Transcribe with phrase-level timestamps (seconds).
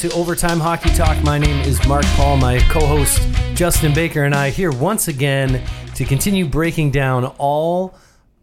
[0.00, 1.22] to Overtime Hockey Talk.
[1.24, 2.38] My name is Mark Paul.
[2.38, 3.20] My co host
[3.52, 5.62] Justin Baker and I here once again
[5.94, 7.94] to continue breaking down all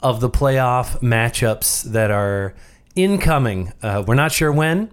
[0.04, 2.54] of the playoff matchups that are
[2.96, 3.74] incoming.
[3.82, 4.92] Uh, we're not sure when,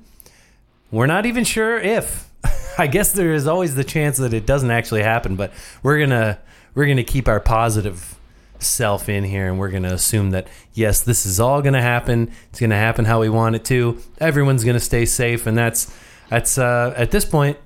[0.91, 2.31] we're not even sure if.
[2.79, 5.53] I guess there is always the chance that it doesn't actually happen, but
[5.83, 6.39] we're gonna
[6.75, 8.19] we're gonna keep our positive
[8.59, 11.83] self in here and we're going to assume that yes this is all going to
[11.83, 15.47] happen it's going to happen how we want it to everyone's going to stay safe
[15.47, 15.95] and that's
[16.35, 17.57] that's uh, at this point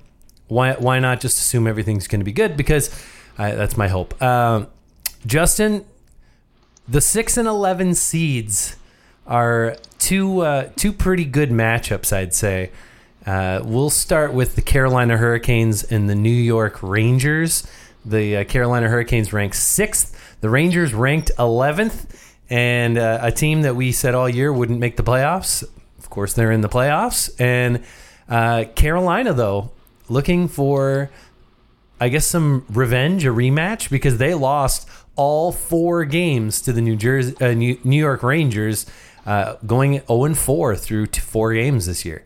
[0.47, 2.93] why why not just assume everything's going to be good because
[3.37, 4.65] uh, that's my hope uh,
[5.25, 5.85] justin
[6.87, 8.75] the 6 and 11 seeds
[9.25, 12.71] are two uh, two pretty good matchups i'd say
[13.25, 17.65] uh, we'll start with the carolina hurricanes and the new york rangers
[18.05, 22.05] the uh, carolina hurricanes ranked sixth the Rangers ranked 11th,
[22.49, 25.63] and uh, a team that we said all year wouldn't make the playoffs.
[25.97, 27.29] Of course, they're in the playoffs.
[27.39, 27.83] And
[28.29, 29.71] uh, Carolina, though,
[30.07, 31.09] looking for,
[31.99, 36.95] I guess, some revenge, a rematch, because they lost all four games to the New
[36.95, 38.85] Jersey uh, New, York Rangers,
[39.25, 42.23] uh, going 0 4 through four games this year.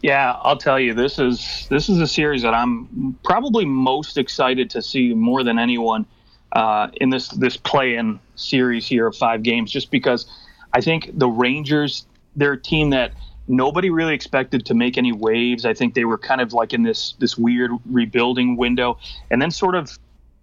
[0.00, 4.70] Yeah, I'll tell you, this is this is a series that I'm probably most excited
[4.70, 6.06] to see more than anyone
[6.52, 10.26] uh, in this this play-in series here of five games, just because
[10.72, 13.12] I think the Rangers they're a team that
[13.48, 15.64] nobody really expected to make any waves.
[15.64, 18.98] I think they were kind of like in this this weird rebuilding window,
[19.30, 19.98] and then sort of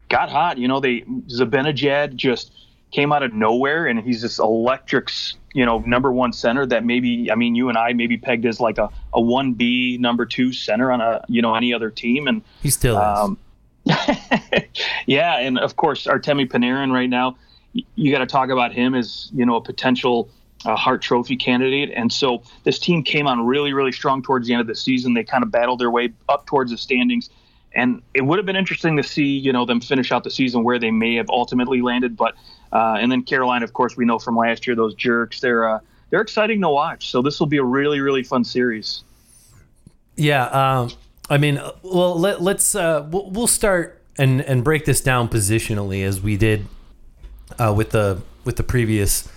[0.09, 0.58] got hot.
[0.58, 2.52] You know, they Zibanejad just
[2.92, 5.12] came out of nowhere, and he's this electric,
[5.53, 8.59] you know, number one center that maybe I mean you and I maybe pegged as
[8.59, 12.28] like a a one B number two center on a you know any other team,
[12.28, 13.38] and he still um,
[15.06, 17.38] yeah, and of course Artemi Panarin right now.
[17.95, 20.30] You got to talk about him as you know a potential
[20.66, 24.53] uh, Hart Trophy candidate, and so this team came on really, really strong towards the
[24.53, 25.14] end of the season.
[25.14, 27.30] They kind of battled their way up towards the standings,
[27.74, 30.64] and it would have been interesting to see you know them finish out the season
[30.64, 32.18] where they may have ultimately landed.
[32.18, 32.36] But
[32.72, 35.40] uh, and then Carolina, of course, we know from last year those jerks.
[35.40, 37.09] They're uh, they're exciting to watch.
[37.12, 39.04] So this will be a really, really fun series.
[40.16, 40.92] Yeah, um,
[41.30, 46.06] I mean, well, let, us uh, we'll, we'll, start and and break this down positionally
[46.06, 46.68] as we did
[47.59, 49.28] uh, with the with the previous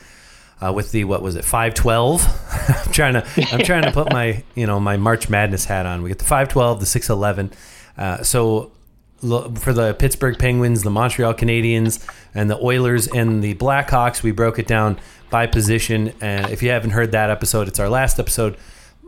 [0.60, 2.22] uh, with the what was it five twelve.
[2.69, 6.02] I'm trying to I'm trying to put my you know my March Madness hat on.
[6.02, 7.52] We get the five twelve, the six eleven.
[7.96, 8.72] Uh, so
[9.20, 12.04] for the Pittsburgh Penguins, the Montreal Canadiens,
[12.34, 16.12] and the Oilers and the Blackhawks, we broke it down by position.
[16.20, 18.56] And if you haven't heard that episode, it's our last episode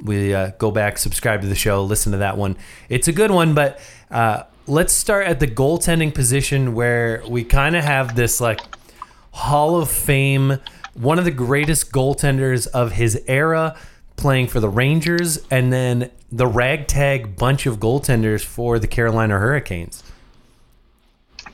[0.03, 2.57] we uh, go back, subscribe to the show, listen to that one.
[2.89, 3.81] It's a good one, but
[4.11, 8.61] uh, let's start at the goaltending position where we kind of have this like
[9.33, 10.59] Hall of Fame,
[11.01, 13.77] one of the greatest goaltenders of his era
[14.17, 20.03] playing for the Rangers, and then the ragtag bunch of goaltenders for the Carolina Hurricanes.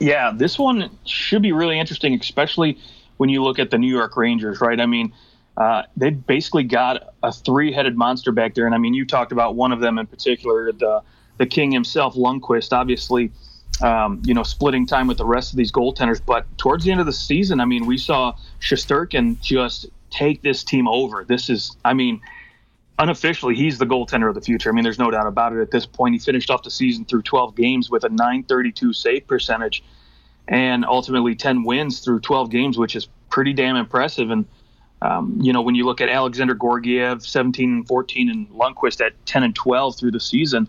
[0.00, 2.78] Yeah, this one should be really interesting, especially
[3.16, 4.80] when you look at the New York Rangers, right?
[4.80, 5.12] I mean,
[5.56, 8.66] uh, they basically got a three-headed monster back there.
[8.66, 11.02] And I mean, you talked about one of them in particular, the
[11.38, 12.72] the king himself, Lundqvist.
[12.72, 13.30] Obviously,
[13.82, 16.20] um, you know, splitting time with the rest of these goaltenders.
[16.24, 20.64] But towards the end of the season, I mean, we saw Shesterkin just take this
[20.64, 21.24] team over.
[21.24, 22.20] This is, I mean,
[22.98, 24.70] unofficially, he's the goaltender of the future.
[24.70, 26.14] I mean, there's no doubt about it at this point.
[26.14, 29.82] He finished off the season through 12 games with a 932 save percentage
[30.48, 34.30] and ultimately 10 wins through 12 games, which is pretty damn impressive.
[34.30, 34.46] And
[35.02, 39.12] um, you know, when you look at Alexander Georgiev, 17 and 14, and Lundqvist at
[39.26, 40.68] 10 and 12 through the season,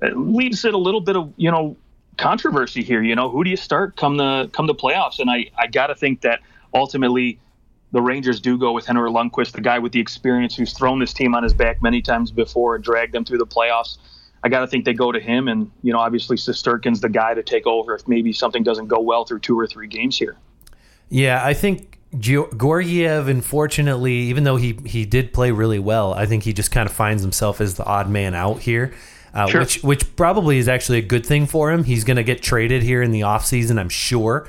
[0.00, 1.76] it leaves it a little bit of, you know,
[2.18, 3.02] controversy here.
[3.02, 5.18] You know, who do you start come the come the playoffs?
[5.18, 6.40] And I, I got to think that
[6.74, 7.38] ultimately
[7.92, 11.12] the Rangers do go with Henrik Lundqvist, the guy with the experience who's thrown this
[11.12, 13.98] team on his back many times before and dragged them through the playoffs.
[14.42, 17.34] I got to think they go to him, and you know, obviously Shesterkin's the guy
[17.34, 20.36] to take over if maybe something doesn't go well through two or three games here.
[21.10, 26.42] Yeah, I think Georgiev, unfortunately, even though he he did play really well, I think
[26.42, 28.92] he just kind of finds himself as the odd man out here.
[29.34, 29.60] Uh, sure.
[29.60, 31.84] which which probably is actually a good thing for him.
[31.84, 34.48] He's going to get traded here in the offseason, I'm sure,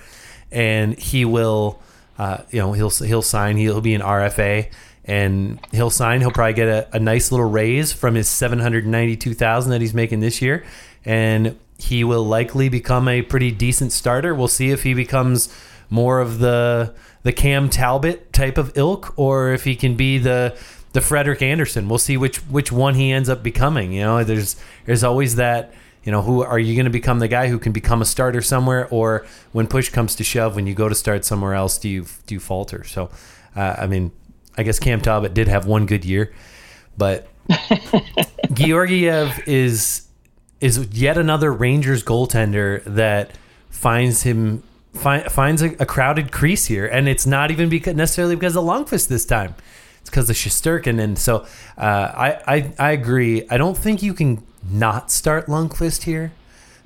[0.52, 1.80] and he will,
[2.18, 3.56] uh, you know, he'll he'll sign.
[3.58, 4.70] He'll be an RFA,
[5.06, 6.20] and he'll sign.
[6.20, 9.72] He'll probably get a, a nice little raise from his seven hundred ninety two thousand
[9.72, 10.66] that he's making this year,
[11.06, 14.36] and he will likely become a pretty decent starter.
[14.36, 15.54] We'll see if he becomes
[15.90, 16.94] more of the
[17.24, 20.58] the Cam Talbot type of ilk, or if he can be the
[20.94, 21.90] the Frederik Andersen.
[21.90, 23.92] We'll see which which one he ends up becoming.
[23.92, 24.56] You know, there's
[24.86, 25.74] there's always that.
[26.06, 28.42] You know, who are you going to become the guy who can become a starter
[28.42, 31.88] somewhere, or when push comes to shove, when you go to start somewhere else, do
[31.88, 32.84] you do you falter?
[32.84, 33.10] So,
[33.56, 34.12] uh, I mean,
[34.58, 36.34] I guess Cam Talbot did have one good year,
[36.98, 37.28] But
[38.54, 40.08] Georgiev is
[40.60, 43.32] is yet another Rangers goaltender that
[43.70, 44.64] finds him
[44.94, 48.64] fi- finds a, a, crowded crease here, and it's not even because necessarily because of
[48.64, 49.56] Lundqvist this time.
[50.04, 51.46] It's because of Shesterkin, and so
[51.78, 53.48] uh, I, I I agree.
[53.50, 56.34] I don't think you can not start Lundqvist here.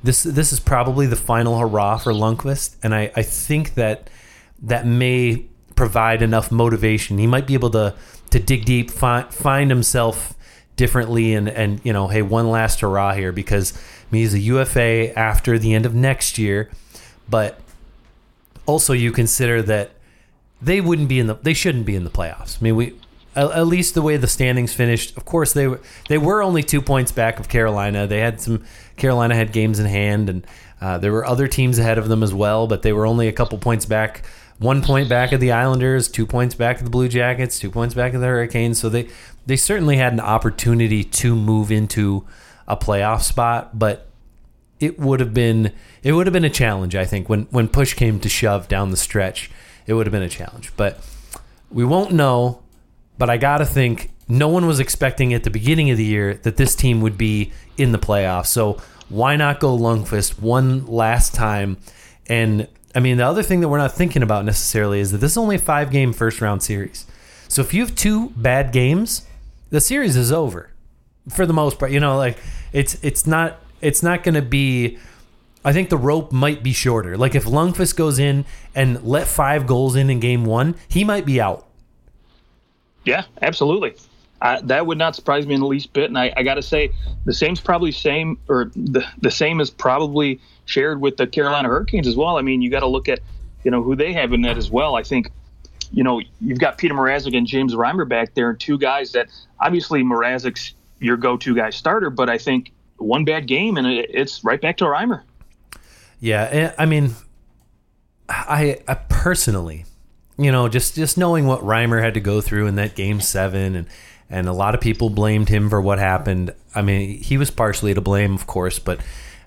[0.04, 4.10] This this is probably the final hurrah for Lundqvist, and I, I think that
[4.62, 7.18] that may provide enough motivation.
[7.18, 7.96] He might be able to
[8.30, 10.36] to dig deep, find find himself
[10.76, 14.40] differently, and and you know, hey, one last hurrah here because I mean, he's a
[14.40, 16.70] UFA after the end of next year,
[17.28, 17.60] but
[18.68, 19.92] also you consider that
[20.62, 22.62] they wouldn't be in the they shouldn't be in the playoffs.
[22.62, 22.94] I mean, we
[23.38, 25.16] at, at least the way the standings finished.
[25.16, 25.80] Of course, they were
[26.10, 28.08] they were only two points back of Carolina.
[28.08, 28.66] They had some
[28.98, 30.48] Carolina had games in hand, and
[30.82, 33.32] uh, there were other teams ahead of them as well, but they were only a
[33.32, 34.26] couple points back.
[34.58, 37.94] One point back of the Islanders, two points back of the Blue Jackets, two points
[37.94, 38.80] back of the Hurricanes.
[38.80, 39.08] So they
[39.46, 42.26] they certainly had an opportunity to move into
[42.68, 44.08] a playoff spot, but
[44.80, 46.96] it would have been it would have been a challenge.
[46.96, 49.52] I think when when push came to shove down the stretch,
[49.86, 50.72] it would have been a challenge.
[50.76, 51.00] But
[51.70, 52.64] we won't know
[53.18, 56.36] but I got to think no one was expecting at the beginning of the year
[56.44, 58.48] that this team would be in the playoffs.
[58.48, 61.78] So why not go Lundqvist one last time?
[62.28, 65.32] And I mean, the other thing that we're not thinking about necessarily is that this
[65.32, 67.06] is only a five game first round series.
[67.48, 69.26] So if you have two bad games,
[69.70, 70.72] the series is over
[71.30, 71.92] for the most part.
[71.92, 72.38] You know, like
[72.74, 74.98] it's it's not it's not going to be.
[75.64, 77.18] I think the rope might be shorter.
[77.18, 81.26] Like if Lundqvist goes in and let five goals in in game one, he might
[81.26, 81.67] be out.
[83.08, 83.96] Yeah, absolutely.
[84.42, 86.10] Uh, that would not surprise me in the least bit.
[86.10, 86.92] And I, I got to say,
[87.26, 92.06] the same's probably same, or the the same is probably shared with the Carolina Hurricanes
[92.06, 92.38] as well.
[92.38, 93.20] I mean, you got to look at,
[93.64, 94.96] you know, who they have in that as well.
[94.96, 95.32] I think,
[95.92, 99.28] you know, you've got Peter Mrazek and James Reimer back there, and two guys that
[99.62, 104.44] obviously Mrazek's your go-to guy starter, but I think one bad game and it, it's
[104.44, 105.22] right back to Reimer.
[106.20, 107.16] Yeah, I mean,
[108.28, 109.86] I, I personally
[110.38, 113.76] you know, just just knowing what Reimer had to go through in that game seven,
[113.76, 113.88] and
[114.30, 116.54] and a lot of people blamed him for what happened.
[116.76, 119.00] I mean, he was partially to blame, of course, but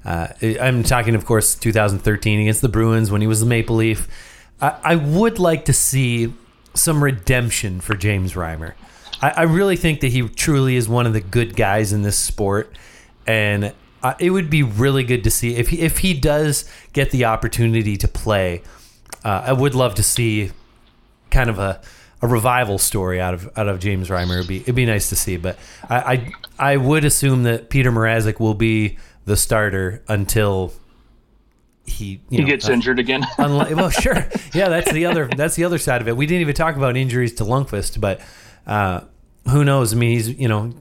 [0.05, 4.09] uh, I'm talking, of course, 2013 against the Bruins when he was the Maple Leaf.
[4.61, 6.33] I, I would like to see
[6.75, 8.73] some redemption for James Reimer.
[9.21, 12.19] I, I, really think that he truly is one of the good guys in this
[12.19, 12.75] sport,
[13.27, 17.11] and uh, it would be really good to see if he if he does get
[17.11, 18.63] the opportunity to play.
[19.23, 20.53] Uh, I would love to see
[21.31, 21.81] kind of a,
[22.23, 24.39] a revival story out of out of James Reimer.
[24.39, 27.91] It'd be it'd be nice to see, but I I, I would assume that Peter
[27.91, 30.73] Mrazek will be the starter until
[31.85, 33.27] he he know, gets uh, injured again.
[33.39, 36.17] unlike, well, sure, yeah, that's the other that's the other side of it.
[36.17, 38.21] We didn't even talk about injuries to Lundqvist, but
[38.67, 39.03] uh,
[39.49, 39.93] who knows?
[39.93, 40.73] I mean, he's you know.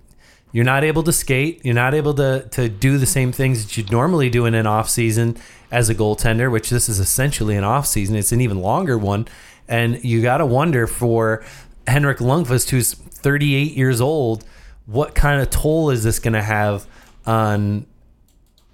[0.51, 1.63] You're not able to skate.
[1.63, 4.65] You're not able to, to do the same things that you'd normally do in an
[4.65, 5.37] off season
[5.69, 8.15] as a goaltender, which this is essentially an off season.
[8.15, 9.27] It's an even longer one.
[9.69, 11.45] And you got to wonder for
[11.87, 14.43] Henrik Lundqvist, who's 38 years old,
[14.87, 16.87] what kind of toll is this going to have
[17.25, 17.85] on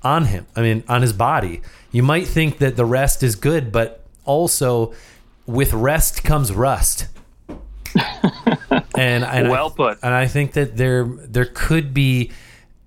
[0.01, 0.47] on him?
[0.55, 1.61] I mean, on his body.
[1.91, 4.93] You might think that the rest is good, but also
[5.45, 7.07] with rest comes rust.
[7.95, 9.99] and, and well I, put.
[10.01, 12.31] And I think that there there could be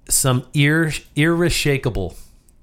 [0.08, 2.16] some ir, irreshakable,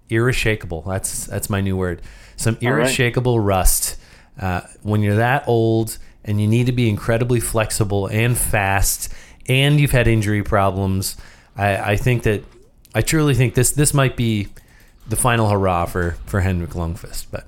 [0.10, 0.82] irreshakable.
[0.88, 2.02] That's that's my new word.
[2.36, 3.46] Some irreshakable right.
[3.46, 3.98] rust
[4.40, 9.14] uh, when you're that old and you need to be incredibly flexible and fast,
[9.48, 11.18] and you've had injury problems,
[11.56, 12.44] I, I think that
[12.94, 14.48] I truly think this this might be
[15.08, 17.28] the final hurrah for for Henrik Lundqvist.
[17.30, 17.48] But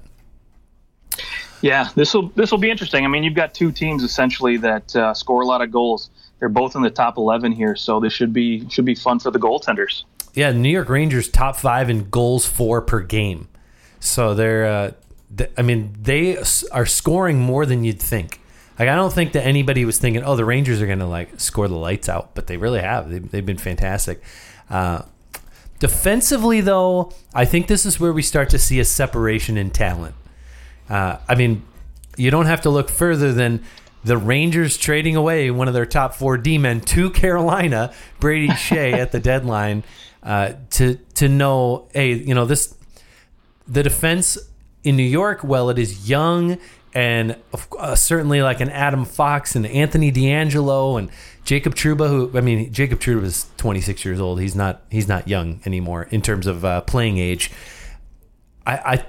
[1.62, 3.04] yeah, this will this will be interesting.
[3.06, 6.10] I mean, you've got two teams essentially that uh, score a lot of goals.
[6.40, 9.32] They're both in the top eleven here, so this should be should be fun for
[9.32, 10.04] the goaltenders.
[10.36, 13.48] Yeah, New York Rangers top five in goals for per game,
[14.00, 14.92] so they're uh,
[15.58, 16.38] I mean, they
[16.72, 18.40] are scoring more than you'd think.
[18.80, 21.40] Like, I don't think that anybody was thinking, oh, the Rangers are going to like
[21.40, 23.10] score the lights out, but they really have.
[23.10, 24.22] They've, they've been fantastic.
[24.70, 25.02] Uh,
[25.80, 30.16] defensively, though, I think this is where we start to see a separation in talent.
[30.90, 31.64] Uh, I mean,
[32.18, 33.64] you don't have to look further than
[34.04, 38.94] the Rangers trading away one of their top four D men to Carolina, Brady Skjei
[38.94, 39.84] at the deadline,
[40.24, 42.76] uh, to to know, hey, you know this,
[43.68, 44.38] the defense
[44.84, 46.58] in New York, well, it is young
[46.94, 47.36] and
[47.78, 51.12] uh, certainly like an Adam Fox and Anthony DeAngelo and
[51.44, 54.42] Jacob Trouba, who I mean, Jacob Trouba is 26 years old.
[54.42, 57.52] He's not he's not young anymore in terms of uh, playing age.
[58.66, 59.06] I, I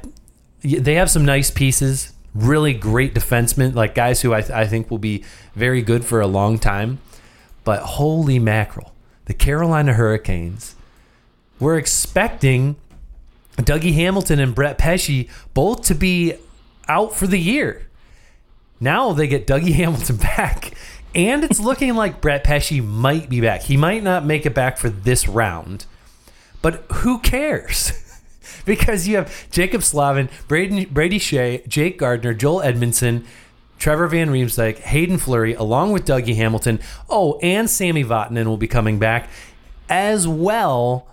[0.61, 4.99] they have some nice pieces, really great defensemen, like guys who I, I think will
[4.99, 6.99] be very good for a long time.
[7.65, 8.95] But holy mackerel,
[9.25, 10.75] the Carolina Hurricanes.
[11.59, 12.77] We're expecting
[13.59, 16.35] Dougie Hamilton and Brett Pesce both to be
[16.89, 17.87] out for the year.
[18.81, 20.73] Now they get Dougie Hamilton back,
[21.15, 23.63] and it's looking like Brett Pesce might be back.
[23.63, 25.87] He might not make it back for this round,
[26.63, 27.93] but who cares?
[28.65, 33.25] because you have Jaccob Slavin, Brady, Brady Skjei, Jake Gardiner, Joel Edmundson,
[33.79, 36.81] Trevor Van Riemsdyk, Hayden Fleury, along with Dougie Hamilton.
[37.09, 39.29] Oh, and Sammy Vatanen will be coming back
[39.89, 41.07] as well.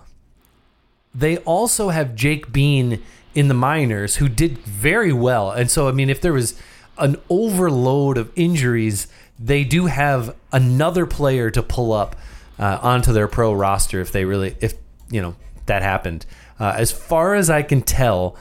[1.16, 3.02] They also have Jake Bean
[3.34, 5.52] in the minors who did very well.
[5.52, 6.60] And so, I mean, if there was
[6.98, 9.08] an overload of injuries,
[9.40, 12.16] they do have another player to pull up
[12.60, 14.74] uh, onto their pro roster if they really, if,
[15.10, 16.26] you know, that happened.
[16.60, 18.38] Uh, as far as I can tell,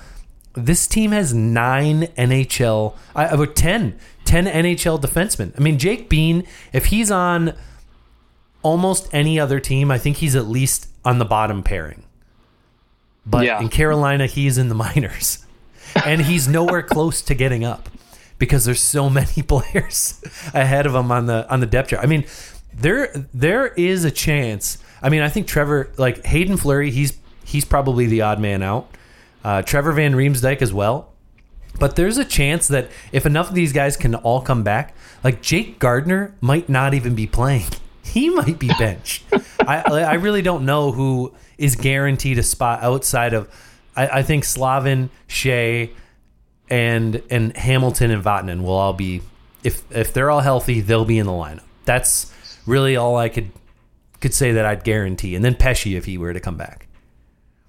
[0.54, 5.52] this team has nine NHL, uh, about 10, 10 NHL defensemen.
[5.56, 7.54] I mean, Jake Bean, if he's on
[8.62, 12.04] almost any other team, I think he's at least on the bottom pairing.
[13.26, 13.60] But Yeah.
[13.60, 15.38] in Carolina, he's in the minors.
[16.04, 17.88] And he's nowhere close to getting up
[18.38, 20.20] because there's so many players
[20.52, 22.02] ahead of him on the on the depth chart.
[22.02, 22.24] I mean,
[22.72, 24.78] there there is a chance.
[25.00, 28.88] I mean, I think Trevor like Hayden Fleury, he's he's probably the odd man out.
[29.44, 31.12] Uh, Trevor Van Riemsdyk as well.
[31.78, 35.42] But there's a chance that if enough of these guys can all come back, like
[35.42, 37.66] Jake Gardiner might not even be playing.
[38.04, 39.25] He might be benched.
[39.61, 43.49] I I really don't know who is guaranteed a spot outside of.
[43.96, 45.90] I, I think Slavin, Skjei,
[46.68, 49.23] and and Hamilton and Vatanen will all be
[49.62, 51.64] if if they're all healthy, they'll be in the lineup.
[51.84, 52.32] That's
[52.66, 53.50] really all I could
[54.20, 55.34] could say that I'd guarantee.
[55.34, 56.87] And then Pesce if he were to come back.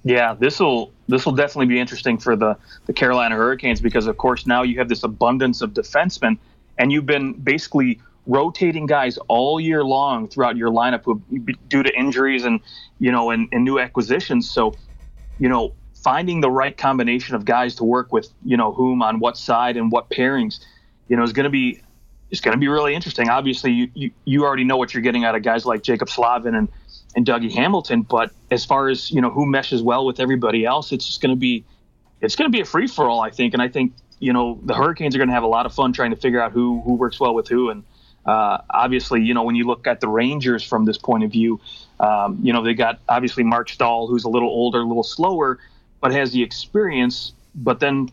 [0.04, 4.18] Yeah, this will this will definitely be interesting for the the Carolina Hurricanes because of
[4.18, 6.38] course now you have this abundance of defensemen
[6.78, 11.22] and you've been basically rotating guys all year long throughout your lineup
[11.68, 12.60] due to injuries and
[13.00, 14.50] you know and, and new acquisitions.
[14.50, 14.76] So,
[15.40, 19.20] you know, finding the right combination of guys to work with, you know, whom on
[19.20, 20.64] what side and what pairings,
[21.08, 21.82] you know, is going to be
[22.32, 23.30] it's going to be really interesting.
[23.30, 26.56] Obviously, you, you you already know what you're getting out of guys like Jaccob Slavin
[26.56, 26.70] and
[27.16, 30.92] and Dougie Hamilton, but as far as you know who meshes well with everybody else,
[30.92, 31.64] it's just going to be
[32.22, 33.54] it's going to be a free for all, I think.
[33.54, 35.94] And I think you know the Hurricanes are going to have a lot of fun
[35.94, 37.70] trying to figure out who who works well with who.
[37.70, 37.84] And
[38.26, 41.60] uh, obviously, you know when you look at the Rangers from this point of view,
[42.00, 45.60] um, you know they got obviously Marc Staal, who's a little older, a little slower,
[46.02, 47.34] but has the experience.
[47.56, 48.10] But then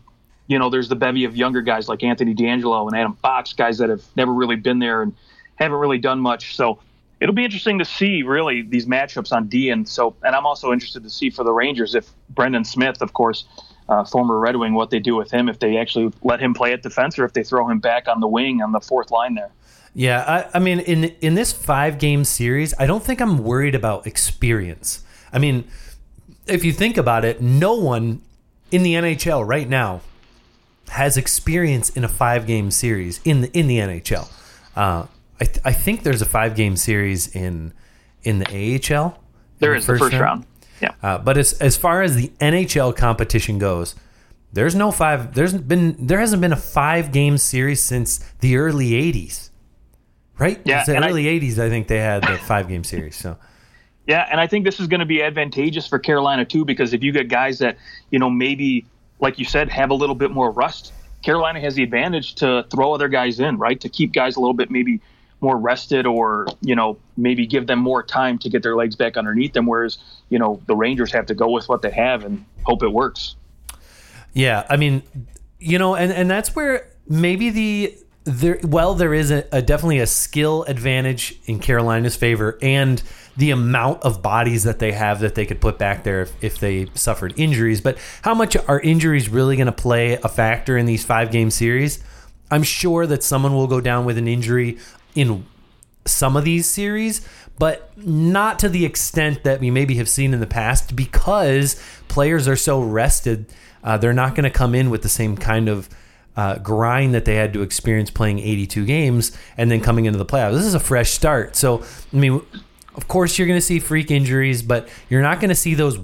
[0.47, 3.77] you know, there's the bevy of younger guys like Anthony DeAngelo and Adam Fox, guys
[3.77, 5.13] that have never really been there and
[5.55, 6.55] haven't really done much.
[6.55, 6.79] So
[7.19, 9.69] it'll be interesting to see really these matchups on D.
[9.69, 13.13] And so, and I'm also interested to see for the Rangers if Brendan Smith, of
[13.13, 13.45] course,
[13.87, 16.73] uh, former Red Wing, what they do with him, if they actually let him play
[16.73, 19.35] at defense or if they throw him back on the wing on the fourth line
[19.35, 19.51] there.
[19.95, 20.23] Yeah,
[20.53, 24.07] I, I mean, in in this five game series, I don't think I'm worried about
[24.07, 25.03] experience.
[25.31, 25.65] I mean,
[26.47, 28.21] if you think about it, no one
[28.71, 30.01] in the NHL right now
[30.89, 34.29] has experience in a five game series in the in the NHL.
[34.75, 35.05] Uh,
[35.39, 37.73] I th- I think there's a five game series in
[38.23, 39.19] in the AHL.
[39.59, 40.45] There in is the first round.
[40.81, 40.93] Yeah.
[41.01, 43.95] Uh, but as as far as the NHL competition goes,
[44.51, 45.33] there's no five.
[45.33, 49.49] There's been there hasn't been a five game series since the early '80s,
[50.37, 50.59] right?
[50.65, 51.59] Yeah, It's the and I- early '80s.
[51.59, 53.15] I think they had the five game series.
[53.15, 53.37] So
[54.07, 57.03] Yeah, and I think this is going to be advantageous for Carolina too, because if
[57.03, 57.77] you get guys that
[58.09, 58.85] you know maybe,
[59.19, 60.91] like you said, have a little bit more rust,
[61.23, 63.79] Carolina has the advantage to throw other guys in, right?
[63.79, 64.99] To keep guys a little bit maybe
[65.39, 69.15] more rested, or you know maybe give them more time to get their legs back
[69.17, 69.65] underneath them.
[69.65, 69.97] Whereas
[70.29, 73.35] you know the Rangers have to go with what they have and hope it works.
[74.33, 75.03] yeah, I mean,
[75.59, 78.59] you know, and and that's where maybe the there.
[78.63, 83.01] Well, there is a, a definitely a skill advantage in Carolina's favor, and
[83.35, 86.59] the amount of bodies that they have that they could put back there if, if
[86.59, 87.81] they suffered injuries.
[87.81, 91.49] But how much are injuries really going to play a factor in these five game
[91.49, 92.03] series?
[92.51, 94.77] I'm sure that someone will go down with an injury
[95.15, 95.45] in
[96.05, 97.27] some of these series,
[97.57, 102.47] but not to the extent that we maybe have seen in the past because players
[102.47, 103.45] are so rested.
[103.83, 105.89] Uh, they're not going to come in with the same kind of
[106.35, 110.25] uh, grind that they had to experience playing 82 games and then coming into the
[110.25, 110.53] playoffs.
[110.53, 111.55] This is a fresh start.
[111.55, 112.41] So, I mean,
[112.95, 115.99] of course, you're going to see freak injuries, but you're not going to see those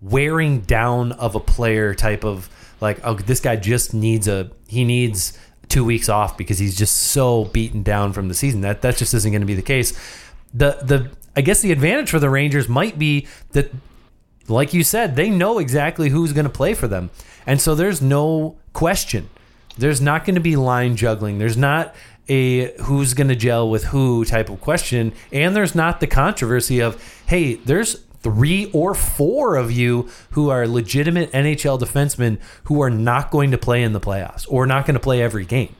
[0.00, 2.48] wearing down of a player type of
[2.80, 5.38] like, oh, this guy just needs a, he needs
[5.68, 8.60] two weeks off because he's just so beaten down from the season.
[8.60, 9.92] That that just isn't going to be the case.
[10.52, 13.72] The the I guess the advantage for the Rangers might be that,
[14.46, 17.10] like you said, they know exactly who's going to play for them,
[17.46, 19.28] and so there's no question.
[19.76, 21.38] There's not going to be line juggling.
[21.38, 21.94] There's not
[22.28, 25.12] a who's going to gel with who type of question.
[25.32, 30.66] And there's not the controversy of, hey, there's three or four of you who are
[30.66, 34.94] legitimate NHL defensemen who are not going to play in the playoffs or not going
[34.94, 35.74] to play every game.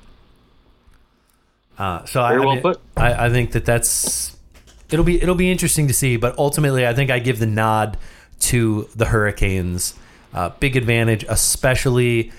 [1.78, 4.36] Uh, so I, well I, mean, I, I think that that's
[4.90, 6.16] it'll be it'll be interesting to see.
[6.16, 7.96] But ultimately, I think I give the nod
[8.40, 9.94] to the Hurricanes.
[10.32, 12.32] Uh, big advantage, especially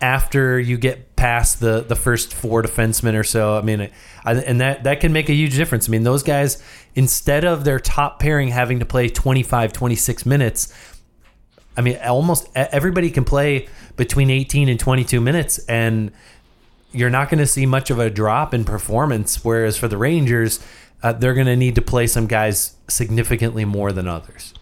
[0.00, 3.56] after you get past the the first four defensemen or so.
[3.56, 3.90] I mean,
[4.24, 5.88] I, and that that can make a huge difference.
[5.88, 6.62] I mean, those guys
[6.94, 10.72] instead of their top pairing having to play 25, 26 minutes,
[11.76, 16.12] I mean, almost everybody can play between 18 and 22 minutes and
[16.92, 20.60] you're not going to see much of a drop in performance whereas for the Rangers,
[21.02, 24.54] uh, they're going to need to play some guys significantly more than others.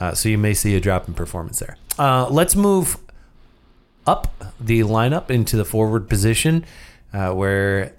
[0.00, 1.76] Uh, so you may see a drop in performance there.
[1.98, 2.96] Uh, let's move
[4.06, 6.64] up the lineup into the forward position,
[7.12, 7.92] uh, where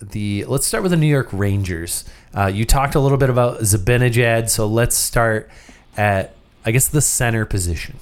[0.00, 2.04] the let's start with the New York Rangers.
[2.36, 5.50] Uh, you talked a little bit about Zibanejad, so let's start
[5.96, 6.34] at
[6.64, 7.98] I guess the center position.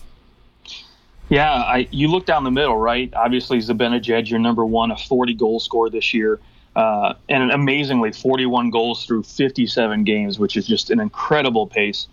[1.29, 3.13] Yeah, I, you look down the middle, right?
[3.15, 6.39] Obviously, Zibanejad, your number one, a 40 goal scorer this year,
[6.77, 12.07] uh, and amazingly 41 goals through 57 games, which is just an incredible pace.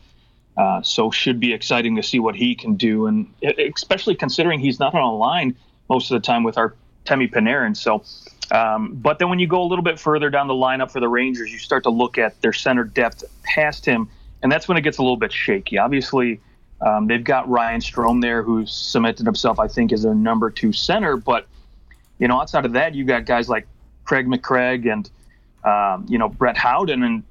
[0.57, 3.33] Uh, so should be exciting to see what he can do, and
[3.75, 5.55] especially considering he's not on line
[5.89, 6.75] most of the time with our
[7.05, 7.75] Temi Panarin.
[7.77, 8.03] So,
[8.55, 11.07] um, but then when you go a little bit further down the lineup for the
[11.07, 14.09] Rangers, you start to look at their center depth past him,
[14.43, 15.77] and that's when it gets a little bit shaky.
[15.77, 16.41] Obviously,
[16.81, 20.73] um, they've got Ryan Strome there, who's cemented himself, I think, as their number two
[20.73, 21.17] center.
[21.17, 21.47] But
[22.19, 23.67] you know, outside of that, you've got guys like
[24.03, 25.09] Greg McKegg and
[25.63, 27.23] um, you know Brett Howden, and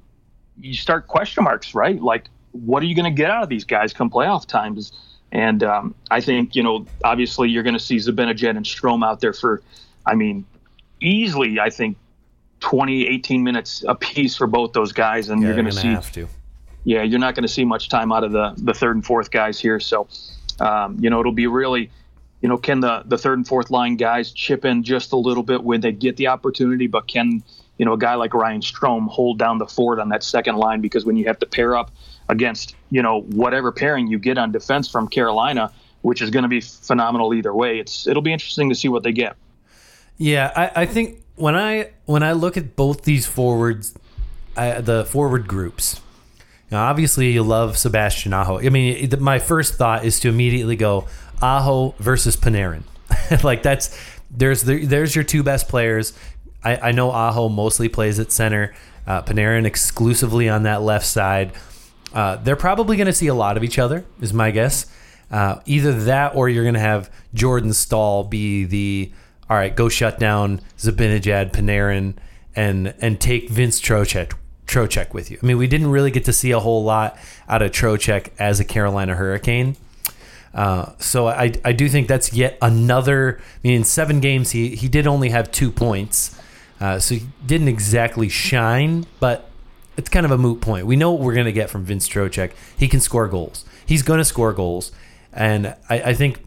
[0.59, 2.01] you start question marks, right?
[2.01, 4.91] Like what are you going to get out of these guys come playoff times?
[5.31, 9.21] And um, I think, you know, obviously you're going to see Zibanejad and Strome out
[9.21, 9.61] there for,
[10.05, 10.45] I mean,
[11.01, 11.97] easily, I think,
[12.61, 15.29] 20, 18 minutes a piece for both those guys.
[15.29, 16.27] And yeah, you're going to see, have to.
[16.83, 19.31] yeah, you're not going to see much time out of the, the third and fourth
[19.31, 19.79] guys here.
[19.79, 20.07] So,
[20.59, 21.91] um, you know, it'll be really,
[22.41, 25.43] you know, can the, the third and fourth line guys chip in just a little
[25.43, 27.43] bit when they get the opportunity, but can,
[27.77, 30.81] you know, a guy like Ryan Strome hold down the fort on that second line
[30.81, 31.91] because when you have to pair up
[32.29, 36.49] against you know whatever pairing you get on defense from Carolina, which is going to
[36.49, 37.79] be phenomenal either way.
[37.79, 39.35] It's it'll be interesting to see what they get.
[40.17, 43.95] Yeah, I, I think when I when I look at both these forwards,
[44.55, 46.01] I, the forward groups.
[46.71, 48.59] Now, obviously, you love Sebastian Aho.
[48.59, 51.07] I mean, my first thought is to immediately go
[51.41, 52.83] Aho versus Panarin.
[53.43, 53.97] like that's
[54.29, 56.13] there's the, there's your two best players.
[56.63, 58.75] I, I know Aho mostly plays at center.
[59.07, 61.53] Uh, Panarin exclusively on that left side.
[62.13, 64.85] Uh, they're probably going to see a lot of each other, is my guess.
[65.31, 69.11] Uh, either that, or you're going to have Jordan Staal be the
[69.49, 72.13] all right, go shut down Zibanejad, Panarin,
[72.55, 74.33] and and take Vince Trocheck
[74.67, 75.39] Trocheck with you.
[75.41, 77.17] I mean, we didn't really get to see a whole lot
[77.47, 79.75] out of Trocheck as a Carolina Hurricane.
[80.53, 83.39] Uh, so I, I do think that's yet another.
[83.39, 86.39] I mean, in seven games, he, he did only have two points.
[86.79, 89.48] Uh, so he didn't exactly shine, but
[89.99, 90.87] it's kind of a moot point.
[90.87, 92.51] We know what we're going to get from Vince Trocheck.
[92.77, 93.65] He can score goals.
[93.85, 94.93] He's going to score goals,
[95.33, 96.41] and I, I think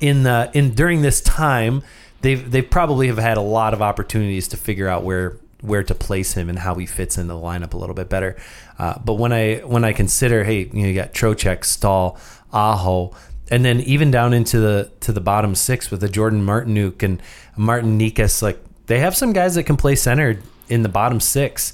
[0.00, 1.82] in the in during this time
[2.20, 5.94] they've they probably have had a lot of opportunities to figure out where where to
[5.94, 8.36] place him and how he fits in the lineup a little bit better.
[8.78, 12.18] Uh, but when I when I consider, hey, you know, you got Trocheck, Staal,
[12.52, 13.16] Aho,
[13.50, 17.20] and then even down into the to the bottom six with the Jordan Martinook and
[17.56, 20.38] Martin Necas, like they have some guys that can play center
[20.68, 21.72] in the bottom six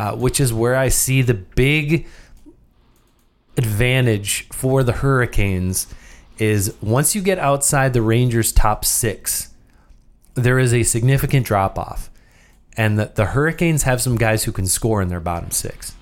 [0.00, 2.06] uh, which is where I see the big
[3.58, 5.92] advantage for the Hurricanes
[6.38, 9.52] is once you get outside the Rangers' top six,
[10.36, 12.08] there is a significant drop off.
[12.78, 15.94] And the, the Hurricanes have some guys who can score in their bottom six.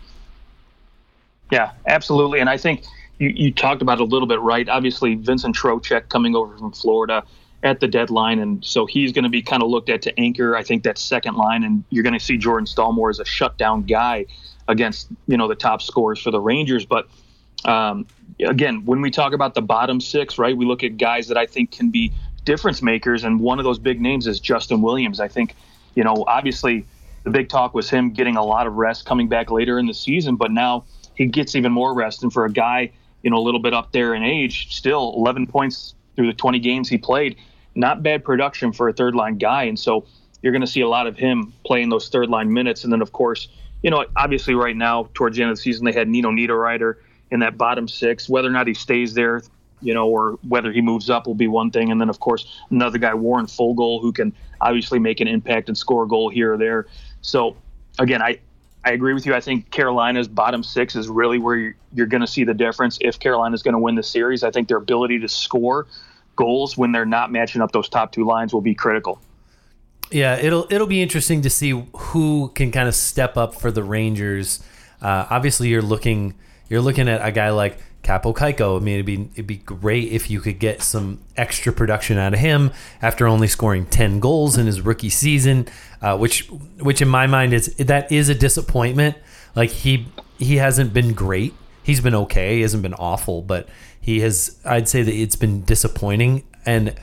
[1.51, 2.39] Yeah, absolutely.
[2.39, 2.85] And I think
[3.19, 4.69] you, you talked about a little bit, right?
[4.69, 7.25] Obviously, Vincent Trocheck coming over from Florida
[7.62, 10.57] at the deadline, and so he's going to be kind of looked at to anchor.
[10.57, 13.83] I think that second line, and you're going to see Jordan Stallmore as a shutdown
[13.83, 14.27] guy
[14.68, 16.87] against you know the top scorers for the Rangers.
[16.87, 17.09] But
[17.64, 18.07] um,
[18.40, 21.47] again, when we talk about the bottom six, right, we look at guys that I
[21.47, 22.12] think can be
[22.44, 25.18] difference makers, and one of those big names is Justin Williams.
[25.18, 25.57] I think
[25.94, 26.87] you know obviously
[27.25, 29.94] the big talk was him getting a lot of rest coming back later in the
[29.94, 32.92] season, but now he gets even more rest, and for a guy
[33.23, 36.59] you know a little bit up there in age, still 11 points through the 20
[36.59, 37.37] games he played.
[37.79, 39.64] Not bad production for a third line guy.
[39.64, 40.05] And so
[40.43, 42.85] you're going to see a lot of him playing those third line minutes.
[42.85, 43.49] And then, of course,
[43.83, 46.97] you know, obviously right now, towards the end of the season, they had Nino Niederreiter
[47.31, 48.29] in that bottom six.
[48.29, 49.43] Whether or not he stays there
[49.81, 51.91] you know, or whether he moves up will be one thing.
[51.91, 55.77] And then, of course, another guy, Warren Foegele, who can obviously make an impact and
[55.77, 56.87] score a goal here or there.
[57.21, 57.57] So,
[57.99, 58.38] again, I,
[58.85, 59.35] I agree with you.
[59.35, 62.99] I think Carolina's bottom six is really where you're, you're going to see the difference.
[63.01, 65.87] If Carolina's going to win the series, I think their ability to score
[66.38, 69.20] goals when they're not matching up those top two lines will be critical.
[70.11, 73.83] Yeah, it'll it'll be interesting to see who can kind of step up for the
[73.83, 74.62] Rangers.
[75.03, 76.35] Uh, obviously, you're looking
[76.70, 78.81] you're looking at a guy like Kaapo Kakko.
[78.81, 82.33] I mean, it'd be it'd be great if you could get some extra production out
[82.33, 82.70] of him
[83.03, 85.66] after only scoring ten goals in his rookie season,
[86.01, 86.48] uh, which
[86.81, 89.16] which in my mind is that is a disappointment.
[89.55, 90.07] Like he
[90.38, 91.53] he hasn't been great.
[91.88, 92.57] He's been okay.
[92.57, 93.66] He hasn't been awful, but
[93.98, 94.59] he has.
[94.62, 96.94] I'd say that it's been disappointing, and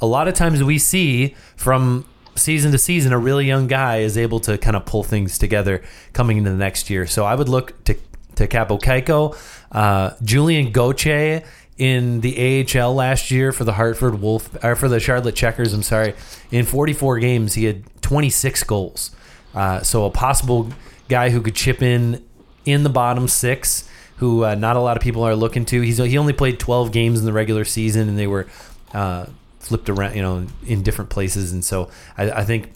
[0.00, 4.18] a lot of times we see from season to season, a really young guy is
[4.18, 5.80] able to kind of pull things together
[6.12, 7.06] coming into the next year.
[7.06, 7.94] So I would look to
[8.34, 9.38] to Kaapo Kakko,
[9.70, 11.44] uh, Julien Gauthier
[11.78, 15.72] in the AHL last year for the Hartford Wolf or for the Charlotte Checkers.
[15.72, 16.14] I'm sorry,
[16.50, 19.12] in 44 games he had 26 goals.
[19.54, 20.68] Uh, so a possible
[21.08, 22.24] guy who could chip in
[22.64, 23.88] in the bottom six.
[24.16, 25.80] Who uh, not a lot of people are looking to.
[25.80, 28.46] He's he only played 12 games in the regular season, and they were
[28.94, 29.26] uh,
[29.58, 31.52] flipped around, you know, in different places.
[31.52, 32.72] And so I, I think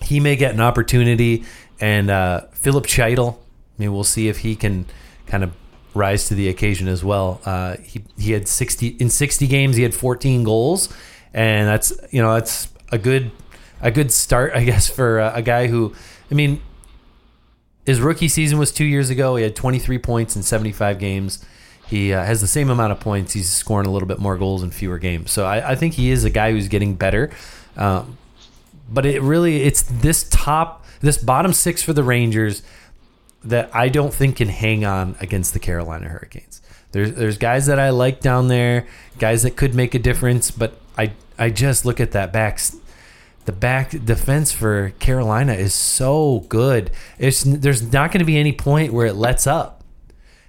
[0.00, 1.44] he may get an opportunity.
[1.80, 3.34] And uh, Filip I
[3.78, 4.86] mean, we'll see if he can
[5.26, 5.52] kind of
[5.94, 7.40] rise to the occasion as well.
[7.44, 9.76] Uh, he he had sixty in sixty games.
[9.76, 10.88] He had fourteen goals,
[11.34, 13.30] and that's you know that's a good
[13.80, 15.94] a good start, I guess, for a, a guy who
[16.30, 16.60] I mean.
[17.84, 19.36] His rookie season was two years ago.
[19.36, 21.44] He had 23 points in 75 games.
[21.86, 23.32] He uh, has the same amount of points.
[23.32, 25.30] He's scoring a little bit more goals in fewer games.
[25.30, 27.30] So I, I think he is a guy who's getting better.
[27.76, 28.18] Um,
[28.88, 32.62] but it really, it's this top, this bottom six for the Rangers
[33.44, 36.62] that I don't think can hang on against the Carolina Hurricanes.
[36.92, 38.86] There's there's guys that I like down there,
[39.18, 42.60] guys that could make a difference, but I I just look at that back
[43.44, 46.90] the back defense for Carolina is so good.
[47.18, 49.82] It's there's not going to be any point where it lets up.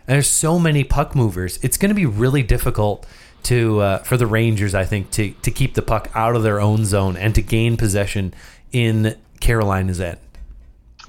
[0.08, 1.60] And there's so many puck movers.
[1.62, 3.06] It's going to be really difficult
[3.44, 6.60] to uh, for the Rangers, I think, to to keep the puck out of their
[6.60, 8.34] own zone and to gain possession
[8.72, 10.20] in Carolina's end.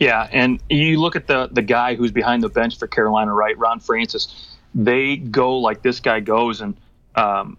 [0.01, 3.57] Yeah, and you look at the the guy who's behind the bench for Carolina, right?
[3.59, 4.57] Ron Francis.
[4.75, 6.77] They go like this guy goes, and
[7.15, 7.57] um,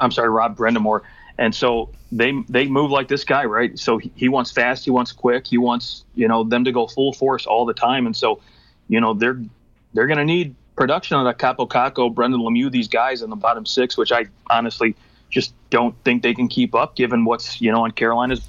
[0.00, 1.02] I'm sorry, Rob Brind'Amour.
[1.38, 3.78] And so they they move like this guy, right?
[3.78, 6.86] So he, he wants fast, he wants quick, he wants you know them to go
[6.86, 8.40] full force all the time, and so
[8.88, 9.40] you know they're
[9.96, 13.36] they're going to need production on of Kaapo Kakko, Brendan Lemieux, these guys in the
[13.36, 14.94] bottom six, which I honestly
[15.30, 18.46] just don't think they can keep up given what's, you know, on Carolina's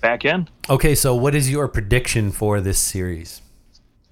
[0.00, 0.50] back end.
[0.68, 3.40] Okay, so what is your prediction for this series?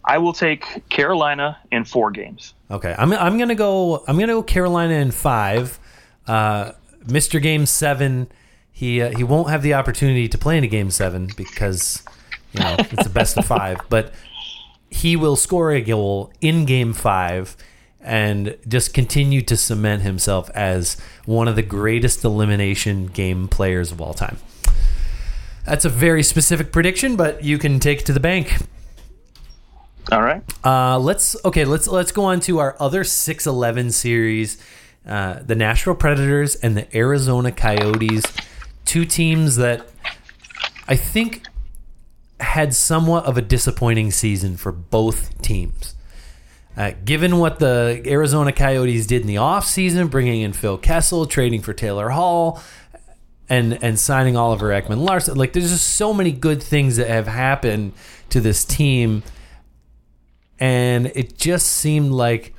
[0.05, 2.55] I will take Carolina in four games.
[2.71, 4.05] Okay, I'm, I'm gonna go.
[4.07, 5.81] I'm gonna go Carolina in five.
[6.29, 6.73] Uh,
[7.07, 7.41] Mr.
[7.41, 8.29] Game Seven,
[8.71, 12.03] he uh, he won't have the opportunity to play in a Game Seven because
[12.53, 13.79] you know it's the best of five.
[13.89, 14.13] But
[14.91, 17.57] he will score a goal in game five
[18.01, 24.01] and just continue to cement himself as one of the greatest elimination game players of
[24.01, 24.39] all time.
[25.65, 28.63] That's a very specific prediction, but you can take it to the bank.
[30.13, 30.43] All right.
[30.65, 31.65] Uh, let's okay.
[31.65, 34.63] Let's let's go on to our other six eleven series.
[35.07, 38.25] Uh, the Nashville Predators and the Arizona Coyotes,
[38.85, 39.87] two teams that
[40.89, 41.47] I think
[42.41, 45.95] had somewhat of a disappointing season for both teams.
[46.77, 51.63] Uh, given what the Arizona Coyotes did in the offseason, bringing in Phil Kessel, trading
[51.63, 52.61] for Taylor Hall,
[53.49, 57.29] and and signing Oliver Ekman Larsson, like there's just so many good things that have
[57.29, 57.93] happened
[58.31, 59.23] to this team,
[60.59, 62.55] and it just seemed like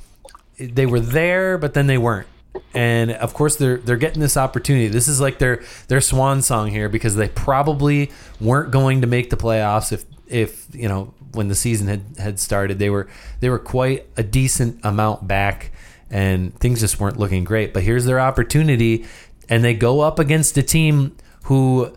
[0.57, 2.27] they were there, but then they weren't
[2.73, 4.87] and of course they're they're getting this opportunity.
[4.87, 9.29] This is like their their swan song here because they probably weren't going to make
[9.29, 12.79] the playoffs if if you know when the season had had started.
[12.79, 13.07] They were
[13.39, 15.71] they were quite a decent amount back,
[16.09, 17.73] and things just weren't looking great.
[17.73, 19.05] But here's their opportunity,
[19.49, 21.95] and they go up against a team who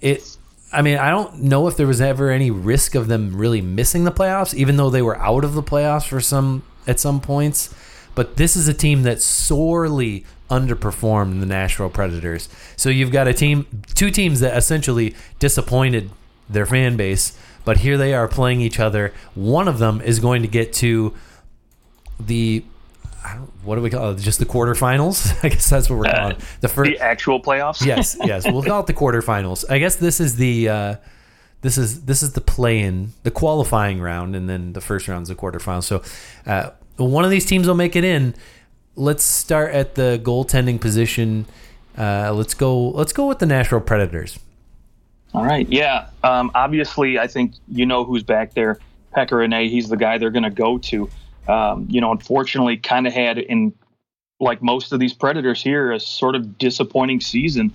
[0.00, 0.36] it.
[0.74, 4.04] I mean, I don't know if there was ever any risk of them really missing
[4.04, 7.74] the playoffs, even though they were out of the playoffs for some at some points.
[8.14, 12.48] But this is a team that sorely underperformed the Nashville Predators.
[12.76, 16.10] So you've got a team, two teams that essentially disappointed
[16.48, 19.14] their fan base, but here they are playing each other.
[19.34, 21.14] One of them is going to get to
[22.20, 22.64] the
[23.62, 24.18] what do we call it?
[24.18, 25.32] Just the quarterfinals?
[25.44, 27.84] I guess that's what we're calling uh, the first the actual playoffs.
[27.86, 29.64] yes, yes, we'll call it the quarterfinals.
[29.70, 30.96] I guess this is the uh,
[31.60, 35.28] this is this is the play-in, the qualifying round, and then the first round is
[35.28, 35.84] the quarterfinals.
[35.84, 36.02] So
[36.46, 38.34] uh, one of these teams will make it in.
[38.94, 41.46] let's start at the goaltending position.
[41.96, 42.90] Uh, let's go.
[42.90, 44.38] Let's go with the Nashville Predators.
[45.34, 45.68] All right.
[45.68, 46.08] Yeah.
[46.22, 48.78] Um, obviously, I think you know who's back there.
[49.16, 49.70] Pekka Rinne.
[49.70, 51.08] He's the guy they're going to go to.
[51.48, 53.72] Um, you know, unfortunately, kind of had in
[54.40, 57.72] like most of these Predators here a sort of disappointing season.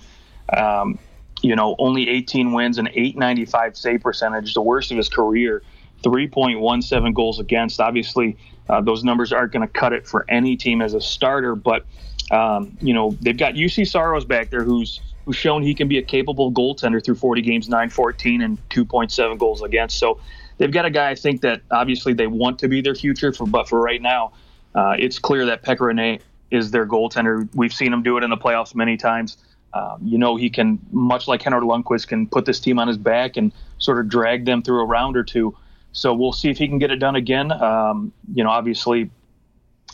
[0.56, 0.98] Um,
[1.42, 5.62] you know, only 18 wins and 895 save percentage, the worst of his career.
[6.02, 7.80] 3.17 goals against.
[7.80, 8.36] Obviously,
[8.68, 11.84] uh, those numbers aren't going to cut it for any team as a starter, but
[12.30, 15.98] um, you know they've got Juuse Saros back there, who's who's shown he can be
[15.98, 19.98] a capable goaltender through 40 games, 914 and 2.7 goals against.
[19.98, 20.18] So
[20.56, 23.46] they've got a guy I think that obviously they want to be their future for,
[23.46, 24.32] but for right now,
[24.74, 27.48] uh, it's clear that Pekka Rinne is their goaltender.
[27.54, 29.36] We've seen him do it in the playoffs many times.
[29.74, 32.96] Um, you know, he can, much like Henrik Lundqvist, can put this team on his
[32.96, 35.54] back and sort of drag them through a round or two.
[35.98, 37.50] So we'll see if he can get it done again.
[37.50, 39.10] Um, you know, obviously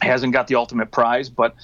[0.01, 1.55] hasn't got the ultimate prize, but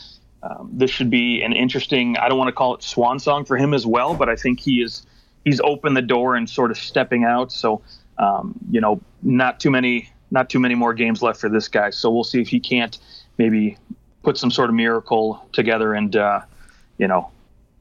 [0.42, 2.16] um, this should be an interesting.
[2.16, 4.61] I don't want to call it swan song for him as well, but I think
[4.61, 5.05] he is
[5.44, 7.53] he's opened the door and sort of stepping out.
[7.53, 7.83] So
[8.18, 11.90] um, you know, not too many not too many more games left for this guy.
[11.90, 12.96] So we'll see if he can't
[13.37, 13.76] maybe
[14.22, 16.40] put some sort of miracle together and uh,
[16.98, 17.31] you know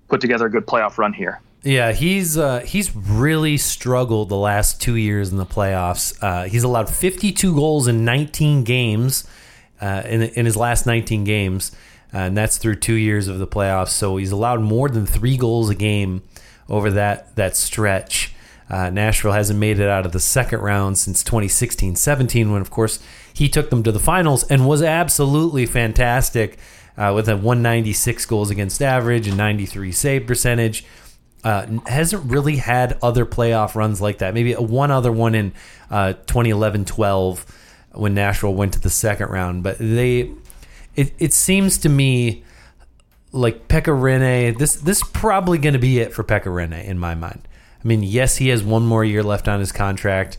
[0.10, 1.40] put together a good playoff run here.
[1.64, 6.18] Yeah, he's uh, he's really struggled the last two years in the playoffs.
[6.22, 9.28] Uh, he's allowed 52 goals in 19 games
[9.82, 11.74] uh, in in his last 19 games,
[12.14, 13.90] and that's through two years of the playoffs.
[13.90, 16.24] So he's allowed more than three goals a game
[16.70, 18.34] over that that stretch.
[18.70, 23.00] Uh, Nashville hasn't made it out of the second round since 2016-17, when of course
[23.34, 26.60] he took them to the finals and was absolutely fantastic
[26.96, 30.86] uh, with a 196 goals against average and 93 save percentage
[31.44, 34.34] uh, hasn't really had other playoff runs like that.
[34.34, 35.54] Maybe one other one in
[35.90, 37.46] uh, 2011 12
[37.94, 39.64] when Nashville went to the second round.
[39.64, 40.32] But they,
[40.96, 42.44] it, it seems to me
[43.32, 47.48] like Pekka this this probably going to be it for Pekka in my mind.
[47.84, 50.38] I mean, yes, he has one more year left on his contract.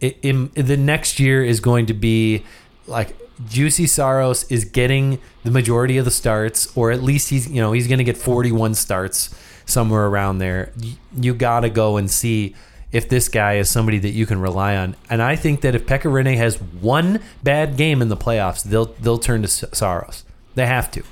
[0.00, 2.44] It, in, the next year is going to be
[2.86, 7.60] like Juuse Saros is getting the majority of the starts, or at least he's you
[7.60, 9.34] know he's going to get 41 starts
[9.66, 10.72] somewhere around there.
[10.78, 12.54] You, you got to go and see
[12.92, 14.96] if this guy is somebody that you can rely on.
[15.10, 18.86] And I think that if Pekka Rinne has one bad game in the playoffs, they'll
[18.86, 20.24] they'll turn to Saros.
[20.54, 21.02] They have to.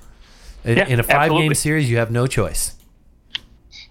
[0.65, 1.49] In, yeah, in a five absolutely.
[1.49, 2.75] game series, you have no choice.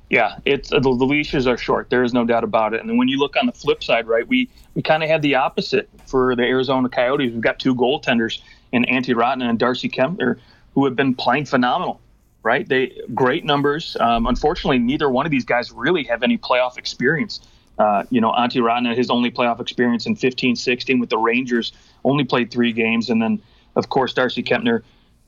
[0.10, 1.90] Yeah, it's the, the leashes are short.
[1.90, 2.82] There is no doubt about it.
[2.82, 5.22] And then when you look on the flip side, right, we we kind of had
[5.22, 7.32] the opposite for the Arizona Coyotes.
[7.32, 10.40] We've got two goaltenders in Antti Raanta and Darcy Kuemper
[10.74, 12.00] who have been playing phenomenal
[12.44, 12.68] right?
[12.68, 13.98] They great numbers.
[14.00, 17.40] Um, unfortunately, neither one of these guys really have any playoff experience.
[17.80, 21.72] Uh, you know, Antti Raanta, his only playoff experience in 15 16 with the Rangers,
[22.04, 23.10] only played three games.
[23.10, 23.42] And then,
[23.76, 24.84] of course, Darcy Kuemper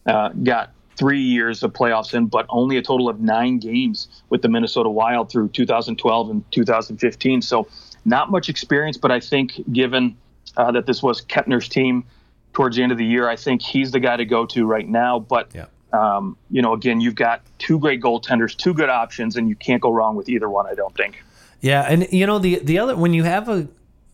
[0.05, 4.41] uh, got three years of playoffs in, but only a total of nine games with
[4.41, 7.41] the Minnesota Wild through 2012 and 2015.
[7.41, 7.67] So,
[8.07, 10.15] not much experience, but I think given
[10.57, 12.03] uh, that this was Kuemper's team
[12.53, 14.87] towards the end of the year, I think he's the guy to go to right
[14.87, 15.17] now.
[15.19, 15.65] But yeah
[15.95, 19.81] um, you know, again, you've got two great goaltenders, two good options, and you can't
[19.81, 20.67] go wrong with either one.
[20.67, 21.23] I don't think.
[21.61, 23.67] Yeah, and you know the the other when you have a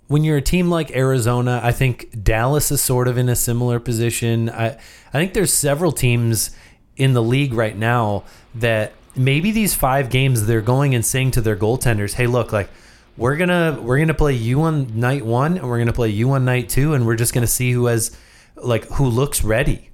[0.08, 3.80] when you're a team like Arizona, I think Dallas is sort of in a similar
[3.80, 4.50] position.
[4.50, 6.52] I I think there's several teams
[6.98, 8.24] in the league right now
[8.56, 12.70] that maybe these five games they're going and saying to their goaltenders, "Hey, look, like
[13.18, 16.46] we're gonna we're gonna play you on night one, and we're gonna play you on
[16.46, 18.16] night two, and we're just gonna see who has
[18.56, 19.91] like who looks ready."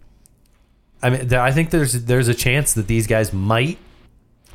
[1.02, 3.78] I mean, I think there's there's a chance that these guys might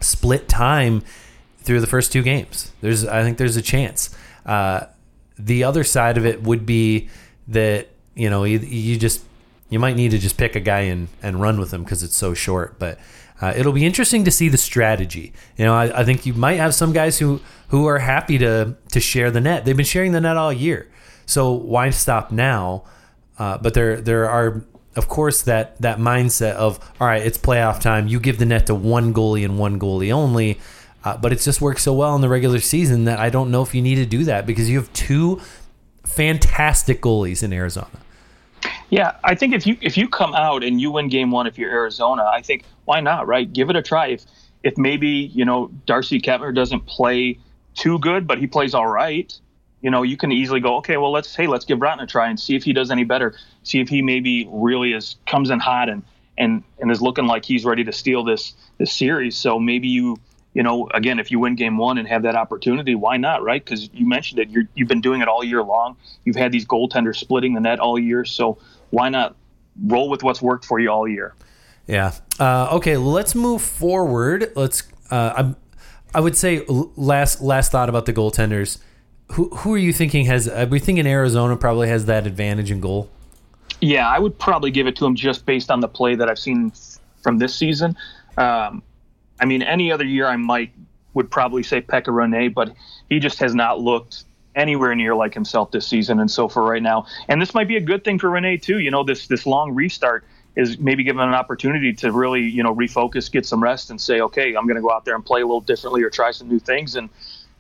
[0.00, 1.02] split time
[1.58, 2.72] through the first two games.
[2.80, 4.10] There's I think there's a chance.
[4.44, 4.86] Uh,
[5.38, 7.08] the other side of it would be
[7.48, 9.24] that you know you, you just
[9.70, 12.16] you might need to just pick a guy and, and run with him because it's
[12.16, 12.78] so short.
[12.78, 12.98] But
[13.40, 15.32] uh, it'll be interesting to see the strategy.
[15.56, 18.76] You know, I, I, think you might have some guys who who are happy to
[18.90, 19.64] to share the net.
[19.64, 20.90] They've been sharing the net all year,
[21.24, 22.84] so why stop now?
[23.38, 24.62] Uh, but there there are
[24.96, 28.08] of course that that mindset of all right, it's playoff time.
[28.08, 30.60] You give the net to one goalie and one goalie only.
[31.04, 33.62] Uh, but it's just worked so well in the regular season that I don't know
[33.62, 35.40] if you need to do that because you have two
[36.04, 37.88] fantastic goalies in Arizona.
[38.88, 41.58] Yeah, I think if you if you come out and you win game one if
[41.58, 43.50] you're Arizona, I think why not, right?
[43.52, 44.08] Give it a try.
[44.08, 44.24] If
[44.62, 47.38] if maybe, you know, Darcy Kuemper doesn't play
[47.74, 49.32] too good, but he plays all right,
[49.82, 52.28] you know, you can easily go, okay, well, let's hey, let's give Broughton a try
[52.28, 53.34] and see if he does any better.
[53.64, 56.02] See if he maybe really is comes in hot and
[56.38, 59.36] and and is looking like he's ready to steal this this series.
[59.36, 60.18] So maybe you
[60.54, 63.62] you know again, if you win game one and have that opportunity, why not, right?
[63.62, 65.96] Because you mentioned it, you're, you've been doing it all year long.
[66.24, 68.58] You've had these goaltenders splitting the net all year, so
[68.90, 69.34] why not
[69.84, 71.34] roll with what's worked for you all year?
[71.88, 72.12] Yeah.
[72.38, 74.52] Uh, okay, let's move forward.
[74.54, 74.84] Let's.
[75.10, 75.54] Uh,
[76.14, 78.78] I would say last last thought about the goaltenders.
[79.32, 80.46] Who who are you thinking has?
[80.46, 83.08] Are we thinking Arizona probably has that advantage in goal?
[83.80, 86.38] Yeah, I would probably give it to him just based on the play that I've
[86.38, 86.70] seen
[87.22, 87.96] from this season.
[88.36, 88.82] Um,
[89.40, 90.72] I mean, any other year I might
[91.14, 92.74] would probably say Pekka Rinne, but
[93.08, 96.20] he just has not looked anywhere near like himself this season.
[96.20, 98.80] And so for right now, and this might be a good thing for Rinne too.
[98.80, 100.24] You know, this this long restart
[100.56, 104.20] is maybe given an opportunity to really you know refocus, get some rest, and say,
[104.20, 106.48] okay, I'm going to go out there and play a little differently or try some
[106.48, 107.08] new things, and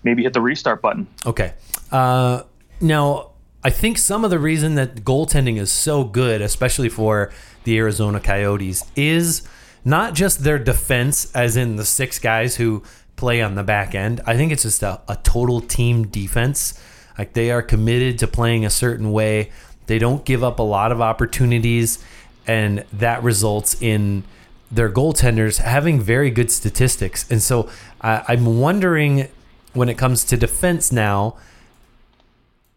[0.02, 1.06] maybe hit the restart button.
[1.26, 1.54] Okay.
[1.90, 2.42] Uh,
[2.80, 3.30] now,
[3.64, 7.32] I think some of the reason that goaltending is so good, especially for
[7.64, 9.46] the Arizona Coyotes, is
[9.84, 12.82] not just their defense, as in the six guys who
[13.16, 14.20] play on the back end.
[14.26, 16.80] I think it's just a, a total team defense.
[17.16, 19.52] Like they are committed to playing a certain way.
[19.86, 22.02] They don't give up a lot of opportunities,
[22.46, 24.24] and that results in
[24.72, 27.30] their goaltenders having very good statistics.
[27.30, 27.68] And so
[28.00, 29.28] I'm wondering
[29.72, 31.36] when it comes to defense now,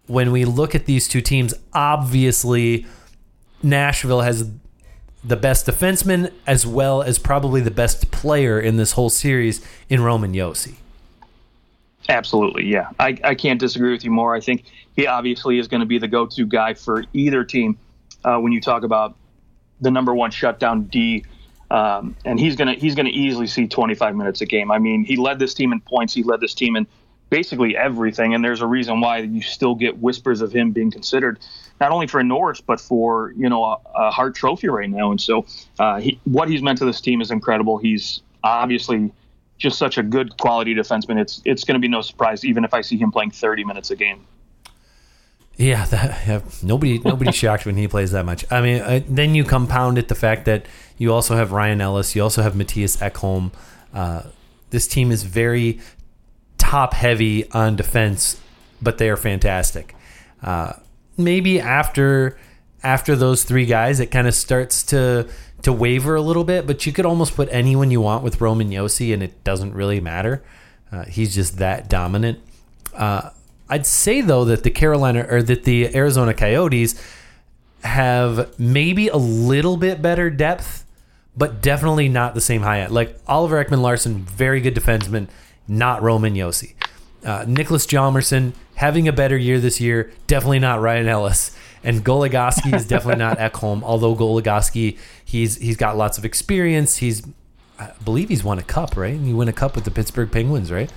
[0.08, 2.86] when we look at these two teams, obviously
[3.64, 4.50] Nashville has
[5.24, 10.02] the best defenseman as well as probably the best player in this whole series in
[10.02, 10.76] Roman Josi.
[12.08, 12.90] Absolutely, yeah.
[13.00, 14.36] I, I can't disagree with you more.
[14.36, 17.80] I think he obviously is going to be the go to guy for either team
[18.24, 19.16] uh, when you talk about
[19.82, 21.26] the number one shutdown D.
[21.72, 24.72] Um, and he's gonna he's gonna easily see 25 minutes a game.
[24.72, 26.14] I mean, he led this team in points.
[26.14, 26.86] He led this team in
[27.30, 28.34] basically everything.
[28.34, 31.40] And there's a reason why you still get whispers of him being considered
[31.82, 35.12] not only for a Norris but for you know a, a Hart Trophy right now.
[35.12, 35.46] And so
[35.80, 37.78] uh, he, what he's meant to this team is incredible.
[37.78, 39.12] He's obviously
[39.58, 41.20] just such a good quality defenseman.
[41.20, 43.90] It's it's going to be no surprise even if I see him playing 30 minutes
[43.92, 44.26] a game.
[45.58, 48.46] Yeah, that, yeah nobody nobody shocked when he plays that much.
[48.52, 50.66] I mean, uh, then you compound it the fact that
[50.98, 53.52] you also have Ryan Ellis, you also have Mattias Ekholm.
[53.94, 54.24] Uh,
[54.70, 55.80] this team is very
[56.58, 58.40] top heavy on defense,
[58.82, 59.96] but they are fantastic.
[60.42, 60.74] Uh,
[61.18, 62.38] maybe after
[62.84, 65.28] after those three guys, it kind of starts to
[65.62, 66.68] to waver a little bit.
[66.68, 70.00] But you could almost put anyone you want with Roman Josi, and it doesn't really
[70.00, 70.44] matter.
[70.92, 72.40] Uh, he's just that dominant.
[73.70, 77.02] I'd say though that the Carolina or that the Arizona Coyotes
[77.84, 80.86] have maybe a little bit better depth,
[81.36, 82.94] but definitely not the same high end.
[82.94, 85.28] Like Oliver Ekman-Larsson, very good defenseman,
[85.68, 86.74] not Roman Josi.
[87.24, 91.56] Uh, Niklas Hjalmarsson having a better year this year, definitely not Ryan Ellis.
[91.84, 96.98] And Goligoski is definitely not Ekholm, although Goligoski, he's he's got lots of experience.
[96.98, 97.24] He's
[97.78, 99.14] I believe he's won a cup, right?
[99.14, 100.92] And He won a cup with the Pittsburgh Penguins, right?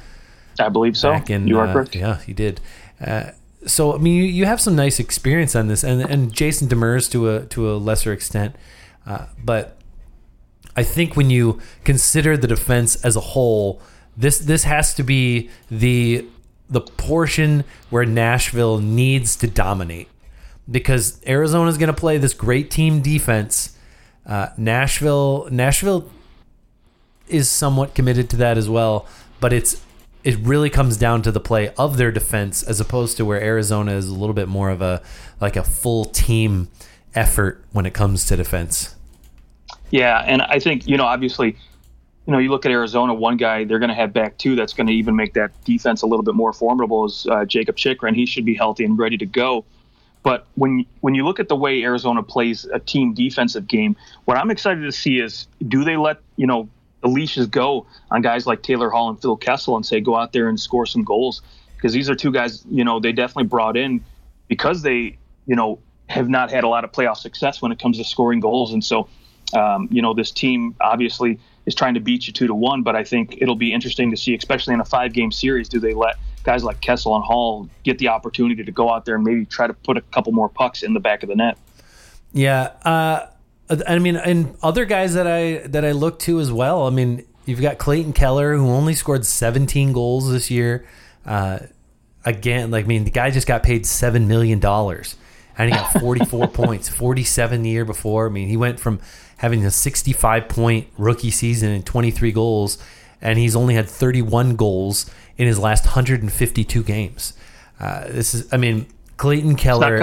[0.61, 1.13] I believe so.
[1.13, 1.95] Back in, you are uh, correct.
[1.95, 2.61] Yeah, he did.
[3.01, 3.31] Uh,
[3.67, 7.11] so I mean, you, you have some nice experience on this, and and Jason Demers
[7.13, 8.55] to a to a lesser extent,
[9.07, 9.79] uh, but
[10.77, 13.83] I think when you consider the defense as a whole,
[14.17, 16.25] this this has to be the
[16.71, 20.09] the portion where Nashville needs to dominate
[20.71, 23.77] because Arizona is going to play this great team defense.
[24.27, 26.09] Uh, Nashville Nashville
[27.27, 29.07] is somewhat committed to that as well,
[29.41, 29.83] but it's
[30.29, 33.93] it really comes down to the play of their defense as opposed to where Arizona
[33.93, 35.01] is a little bit more of a
[35.41, 36.69] like a full team
[37.15, 38.95] effort when it comes to defense.
[39.91, 41.57] Yeah, and I think you know obviously,
[42.27, 44.75] you know you look at Arizona, one guy they're going to have back two that's
[44.75, 48.15] going to even make that defense a little bit more formidable is uh, Jakob Chychrun.
[48.15, 49.65] He should be healthy and ready to go.
[50.23, 54.37] But when when you look at the way Arizona plays a team defensive game, what
[54.37, 56.69] I'm excited to see is do they let you know
[57.01, 60.33] the leashes go on guys like Taylor Hall and Phil Kessel and say, go out
[60.33, 61.43] there and score some goals.
[61.77, 64.05] Because these are two guys, you know, they definitely brought in
[64.49, 67.99] because they, you know, have not had a lot of playoff success when it comes
[67.99, 68.73] to scoring goals.
[68.73, 69.09] And so,
[69.57, 72.97] um, you know, this team obviously is trying to beat you two to one, but
[72.97, 75.95] I think it'll be interesting to see, especially in a five game series, do they
[75.95, 79.45] let guys like Kessel and Hall get the opportunity to go out there and maybe
[79.45, 81.59] try to put a couple more pucks in the back of the net?
[82.33, 82.73] Yeah.
[82.85, 83.27] Uh,
[83.71, 86.87] I mean, and other guys that I that I look to as well.
[86.87, 90.87] I mean, you've got Clayton Keller who only scored 17 goals this year.
[91.27, 91.59] Uh,
[92.25, 95.17] again, like I mean, the guy just got paid seven million dollars,
[95.57, 98.27] and he got 44 points, 47 the year before.
[98.27, 99.01] I mean, he went from
[99.39, 102.79] having a 65 point rookie season and 23 goals,
[103.21, 107.35] and he's only had 31 goals in his last 152 games.
[107.81, 109.99] Uh, this is, I mean, Clayton Keller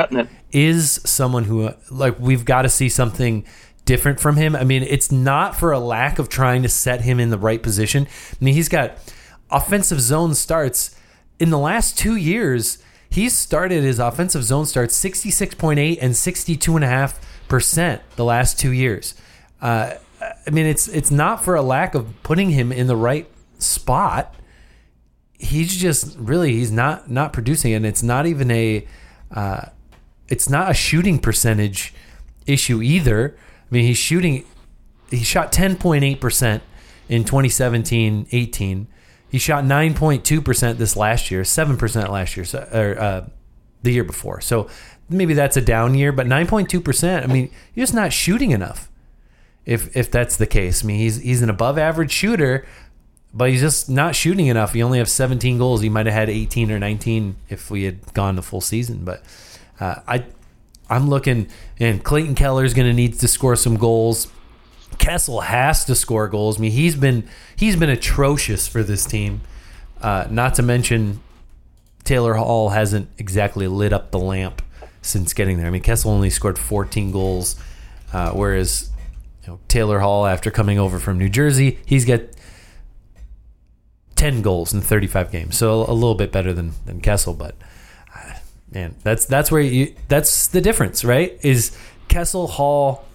[0.55, 3.45] is someone who like we've got to see something
[3.83, 4.55] different from him.
[4.55, 7.61] I mean, it's not for a lack of trying to set him in the right
[7.61, 8.07] position.
[8.31, 8.97] I mean, he's got
[9.51, 10.95] offensive zone starts
[11.39, 12.77] in the last 2 years.
[13.09, 19.13] He's started his offensive zone starts 66.8 and 62.5% the last 2 years.
[19.61, 19.95] Uh,
[20.47, 23.29] I mean, it's it's not for a lack of putting him in the right
[23.59, 24.33] spot.
[25.37, 28.87] He's just really he's not not producing, and it's not even a
[29.31, 29.65] uh,
[30.27, 31.93] it's not a shooting percentage
[32.45, 33.35] issue either.
[33.37, 34.45] I mean, he's shooting
[35.11, 36.63] he shot ten point eight percent
[37.09, 38.87] in 2017-18.
[39.29, 43.27] He shot 9.2% this last year, 7% last year, so, or uh,
[43.83, 44.41] the year before.
[44.41, 44.69] So
[45.09, 48.89] maybe that's a down year, but 9.2%, I mean, you're just not shooting enough.
[49.65, 50.83] If if that's the case.
[50.83, 52.67] I mean, he's he's an above average shooter,
[53.33, 54.73] but he's just not shooting enough.
[54.73, 55.81] He only has 17 goals.
[55.81, 59.23] He might have had 18 or 19 if we had gone the full season, but
[59.79, 60.25] uh, I
[60.89, 61.47] I'm looking
[61.79, 64.27] and Clayton Keller is going to need to score some goals.
[64.97, 66.57] Kessel has to score goals.
[66.57, 69.41] I mean, he's been he's been atrocious for this team.
[70.01, 71.21] Uh, not to mention
[72.03, 74.61] Taylor Hall hasn't exactly lit up the lamp
[75.01, 75.67] since getting there.
[75.67, 77.55] I mean, Kessel only scored 14 goals,
[78.13, 78.91] uh, whereas
[79.43, 82.21] you know, Taylor Hall, after coming over from New Jersey, he's got
[84.15, 87.33] 10 goals in 35 games, so a little bit better than than Kessel.
[87.33, 87.55] But
[88.75, 91.39] man, that's that's where you that's the difference, right?
[91.41, 91.75] Is
[92.09, 93.05] Kessel, Hall,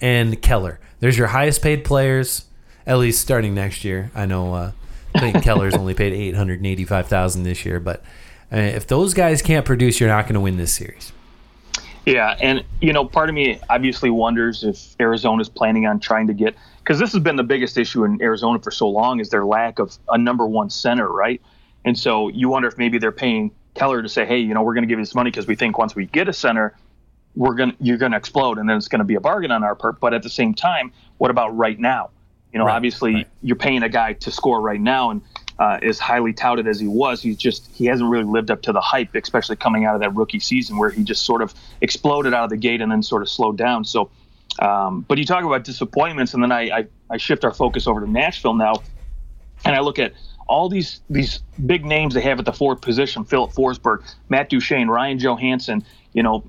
[0.00, 0.80] and Keller.
[1.00, 2.46] There's your highest paid players,
[2.86, 4.10] at least starting next year.
[4.14, 4.72] I know uh,
[5.14, 8.02] I think Keller's only paid 885,000 this year, but
[8.52, 11.12] uh, if those guys can't produce, you're not going to win this series.
[12.06, 16.34] Yeah, and you know, part of me obviously wonders if Arizona's planning on trying to
[16.34, 19.44] get because this has been the biggest issue in Arizona for so long is their
[19.44, 21.42] lack of a number one center, right?
[21.84, 24.74] And so you wonder if maybe they're paying Keller to say, hey, you know, we're
[24.74, 26.76] going to give you this money because we think once we get a center,
[27.36, 29.50] we're going to you're going to explode, and then it's going to be a bargain
[29.50, 30.00] on our part.
[30.00, 32.10] But at the same time, what about right now?
[32.52, 33.28] You know, Right, obviously right.
[33.42, 35.22] you're paying a guy to score right now, and
[35.60, 38.72] uh, as highly touted as he was, he's just he hasn't really lived up to
[38.72, 42.34] the hype, especially coming out of that rookie season where he just sort of exploded
[42.34, 43.84] out of the gate and then sort of slowed down.
[43.84, 44.10] So,
[44.58, 48.00] um, but you talk about disappointments, and then I, I I shift our focus over
[48.00, 48.82] to Nashville now,
[49.64, 50.14] and I look at
[50.50, 54.88] all these these big names they have at the fourth position: Filip Forsberg, Matt Duchene,
[54.88, 56.44] Ryan Johansen, you know,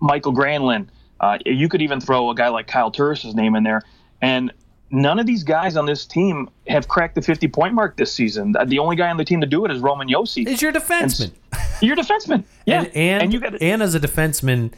[0.00, 0.88] Mikael Granlund.
[1.20, 3.82] Uh, you could even throw a guy like Kyle Turris' name in there,
[4.22, 4.52] and
[4.90, 8.56] none of these guys on this team have cracked the 50 point mark this season.
[8.66, 10.48] The only guy on the team to do it is Roman Josi.
[10.48, 11.32] Is your defenseman.
[11.80, 14.72] You're defenseman, yeah, and and, you got and as a defenseman,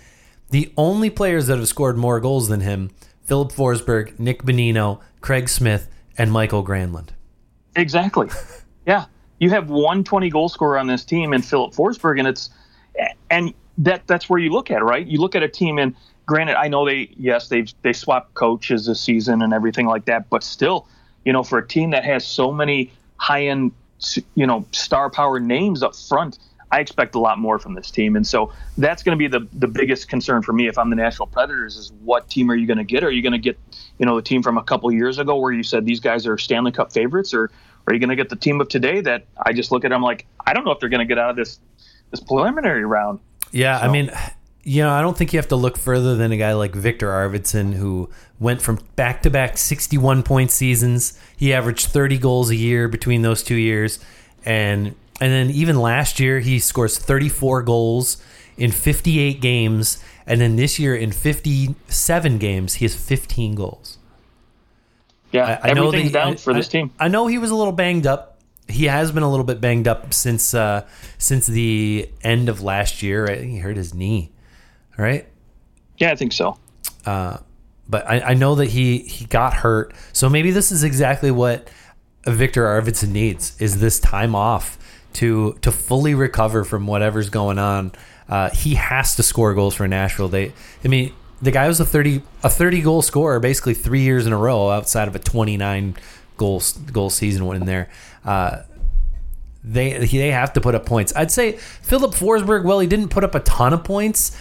[0.50, 2.90] the only players that have scored more goals than him:
[3.22, 7.10] Filip Forsberg, Nick Bonino, Craig Smith, and Mikael Granlund.
[7.76, 8.28] Exactly.
[8.86, 9.06] Yeah.
[9.38, 12.50] You have one 20 goal scorer on this team and Filip Forsberg, and it's
[13.30, 15.06] and that that's where you look at it, right?
[15.06, 15.94] You look at a team, and
[16.26, 20.30] granted, I know they yes they they swapped coaches this season and everything like that,
[20.30, 20.86] but still,
[21.24, 23.72] you know, for a team that has so many high end,
[24.34, 26.38] you know, star power names up front.
[26.70, 29.46] I expect a lot more from this team, and so that's going to be the
[29.52, 31.76] the biggest concern for me if I'm the Nashville Predators.
[31.76, 33.04] Is what team are you going to get?
[33.04, 33.58] Are you going to get,
[33.98, 36.36] you know, the team from a couple years ago where you said these guys are
[36.38, 37.50] Stanley Cup favorites, or
[37.86, 40.02] are you going to get the team of today that I just look at them
[40.02, 41.60] like I don't know if they're going to get out of this
[42.10, 43.20] this preliminary round.
[43.52, 44.10] Yeah, I mean,
[44.64, 47.08] you know, I don't think you have to look further than a guy like Viktor
[47.08, 48.08] Arvidsson, who
[48.40, 51.18] went from back to back 61 point seasons.
[51.36, 54.00] He averaged 30 goals a year between those two years.
[54.44, 58.22] And and then even last year, he scores 34 goals
[58.56, 60.02] in 58 games.
[60.26, 63.98] And then this year, in 57 games, he has 15 goals.
[65.34, 66.92] Yeah, I, I know everything's down I- for this team.
[66.98, 68.40] I know he was a little banged up.
[68.68, 70.86] He has been a little bit banged up since uh,
[71.18, 73.24] since the end of last year.
[73.26, 74.30] I think he hurt his knee.
[74.98, 75.26] All right,
[75.98, 76.56] Yeah, I think so.
[77.04, 77.38] Uh,
[77.88, 79.92] but I, I know that he he got hurt.
[80.12, 81.68] So maybe this is exactly what
[82.24, 84.78] Viktor Arvidsson needs is this time off
[85.14, 87.92] to to fully recover from whatever's going on.
[88.28, 90.28] Uh, he has to score goals for Nashville.
[90.28, 91.12] They, I mean,
[91.44, 94.70] the guy was a thirty a thirty goal scorer basically three years in a row
[94.70, 95.96] outside of a twenty nine
[96.36, 97.88] goal goal season in there.
[98.24, 98.62] Uh,
[99.62, 101.12] they they have to put up points.
[101.14, 102.64] I'd say Filip Forsberg.
[102.64, 104.36] Well, he didn't put up a ton of points.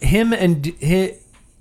[0.00, 1.14] Him and he,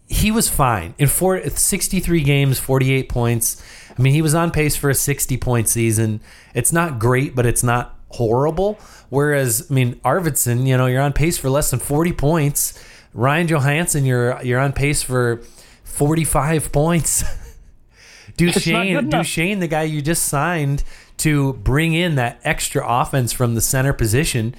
[0.08, 3.64] he was fine in four, 63 games, 48 points.
[3.98, 6.22] I mean, he was on pace for a 60 point season.
[6.54, 8.80] It's not great, but it's not horrible.
[9.10, 12.84] Whereas, I mean, Arvidsson, you know, you're on pace for less than 40 points.
[13.18, 15.42] Ryan Johansen, you're you're on pace for
[15.84, 17.24] 45 points.
[18.38, 19.10] Duchene.
[19.10, 20.84] Duchene, the guy you just signed
[21.18, 24.54] to bring in that extra offense from the center position,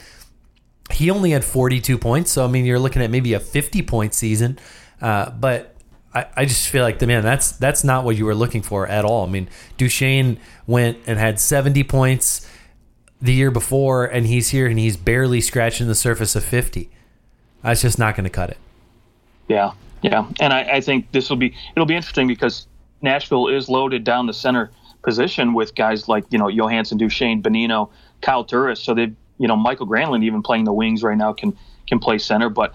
[0.90, 2.32] he only had 42 points.
[2.32, 4.58] So, I mean, you're looking at maybe a 50 point season.
[5.00, 5.76] Uh, but
[6.12, 8.88] I, I just feel like, the man, that's that's not what you were looking for
[8.88, 9.24] at all.
[9.24, 12.44] I mean, Duchene went and had 70 points
[13.22, 16.90] the year before, and he's here and he's barely scratching the surface of 50.
[17.62, 18.58] That's just not going to cut it.
[19.48, 22.66] Yeah, yeah, and I, I think this will be it'll be interesting because
[23.02, 24.70] Nashville is loaded down the center
[25.02, 27.90] position with guys like you know Johansen, Duchene, Bonino,
[28.20, 28.80] Kyle Turris.
[28.80, 31.56] So they've you know Mikael Granlund even playing the wings right now can
[31.86, 32.74] can play center, but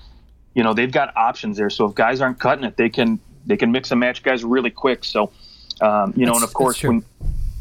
[0.53, 1.69] you know they've got options there.
[1.69, 4.71] So if guys aren't cutting it, they can they can mix and match guys really
[4.71, 5.05] quick.
[5.05, 5.31] So
[5.81, 7.03] um, you know, That's- and of course when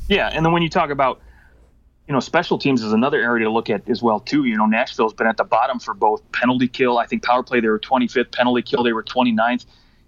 [0.09, 1.21] yeah, and then when you talk about
[2.13, 4.45] you know, special teams is another area to look at as well too.
[4.45, 6.99] You know, Nashville's been at the bottom for both penalty kill.
[6.99, 9.65] I think power play they were 25th, penalty kill they were 29th.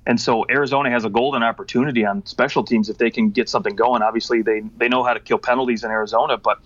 [0.07, 3.75] And so Arizona has a golden opportunity on special teams if they can get something
[3.75, 4.03] going.
[4.03, 6.59] Obviously, they they know how to kill penalties in Arizona, but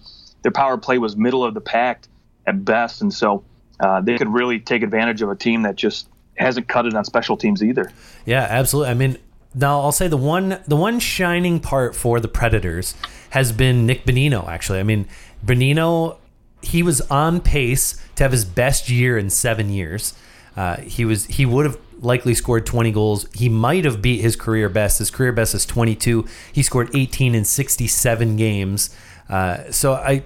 [0.43, 2.09] their power play was middle of the pack
[2.45, 3.45] at best, and so
[3.79, 7.05] uh, they could really take advantage of a team that just hasn't cut it on
[7.05, 7.93] special teams either.
[8.27, 8.91] Yeah, absolutely.
[8.91, 9.19] I mean,
[9.55, 12.97] now I'll say the one the one shining part for the Predators
[13.31, 14.49] has been Nick Bonino.
[14.49, 15.07] Actually, I mean,
[15.45, 16.19] Bonino
[16.63, 20.15] he was on pace to have his best year in seven years.
[20.57, 23.27] Uh, he was he would have likely scored 20 goals.
[23.33, 24.99] He might have beat his career best.
[24.99, 26.27] His career best is 22.
[26.53, 28.95] He scored 18 in 67 games.
[29.29, 30.25] Uh, so I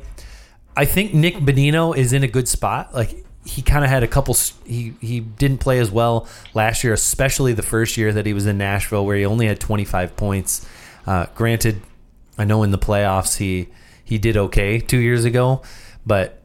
[0.76, 2.94] I think Nick Bonino is in a good spot.
[2.94, 4.36] Like he kind of had a couple.
[4.64, 8.46] He he didn't play as well last year, especially the first year that he was
[8.46, 10.66] in Nashville, where he only had 25 points.
[11.06, 11.82] Uh, granted,
[12.38, 13.68] I know in the playoffs he
[14.12, 15.62] he did okay two years ago,
[16.04, 16.42] but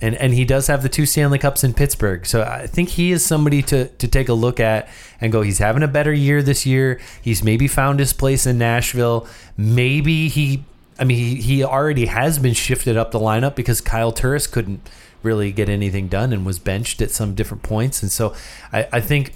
[0.00, 2.24] and and he does have the two Stanley Cups in Pittsburgh.
[2.24, 4.88] So I think he is somebody to to take a look at
[5.20, 5.42] and go.
[5.42, 6.98] He's having a better year this year.
[7.20, 9.28] He's maybe found his place in Nashville.
[9.58, 10.64] Maybe he.
[10.98, 14.88] I mean, he, he already has been shifted up the lineup because Kyle Turris couldn't
[15.22, 18.02] really get anything done and was benched at some different points.
[18.02, 18.34] And so
[18.72, 19.34] I, I think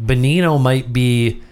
[0.00, 1.42] Bonino might be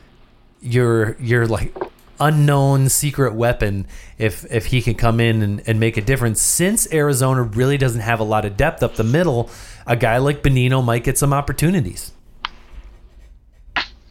[0.63, 1.75] your your like
[2.23, 3.87] unknown secret weapon
[4.19, 6.41] if if he can come in and, and make a difference.
[6.41, 9.51] Since Arizona really doesn't have a lot of depth up the middle,
[9.87, 12.13] a guy like Bonino might get some opportunities.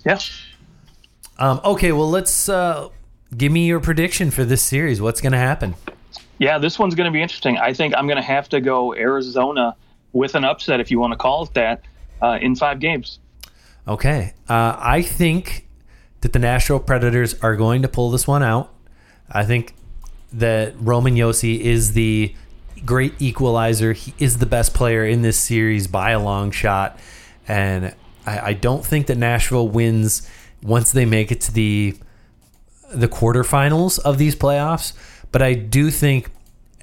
[0.05, 0.19] Yeah.
[1.39, 2.89] Um, okay, well let's uh,
[3.35, 5.01] give me your prediction for this series.
[5.01, 5.75] What's going to happen?
[6.37, 7.57] Yeah, this one's going to be interesting.
[7.57, 9.75] I think I'm going to have to go Arizona
[10.11, 11.83] with an upset, if you want to call it that,
[12.21, 13.19] uh, in five games.
[13.87, 15.67] Okay, uh, I think
[16.21, 18.73] that the Nashville Predators are going to pull this one out.
[19.29, 19.73] I think
[20.33, 22.33] that Roman Josi is the
[22.85, 23.93] great equalizer.
[23.93, 26.99] He is the best player in this series by a long shot,
[27.47, 27.93] and
[28.25, 30.29] I, I don't think that Nashville wins
[30.63, 31.97] once they make it to the
[32.93, 34.93] the quarterfinals of these playoffs.
[35.31, 36.29] But I do think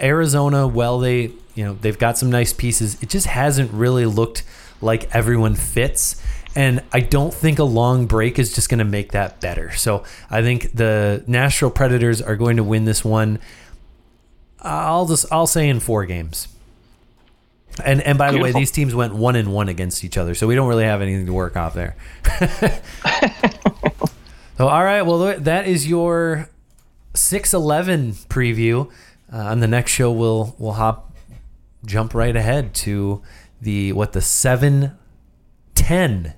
[0.01, 3.01] Arizona, well, they you know they've got some nice pieces.
[3.03, 4.43] It just hasn't really looked
[4.81, 6.23] like everyone fits,
[6.59, 9.71] and I don't think a long break is just going to make that better.
[9.77, 13.39] So I think the Nashville Predators are going to win this one.
[14.61, 16.49] I'll just I'll say in four games.
[17.85, 20.49] And and by the way, these teams went one and one against each other, so
[20.49, 21.95] we don't really have anything to work off there.
[24.57, 26.51] so all right, well that is your
[27.15, 28.91] six eleven preview.
[29.33, 31.15] Uh, on the next show, we'll we'll hop
[31.85, 33.23] jump right ahead to
[33.61, 34.99] the what the seven
[35.77, 36.35] ten.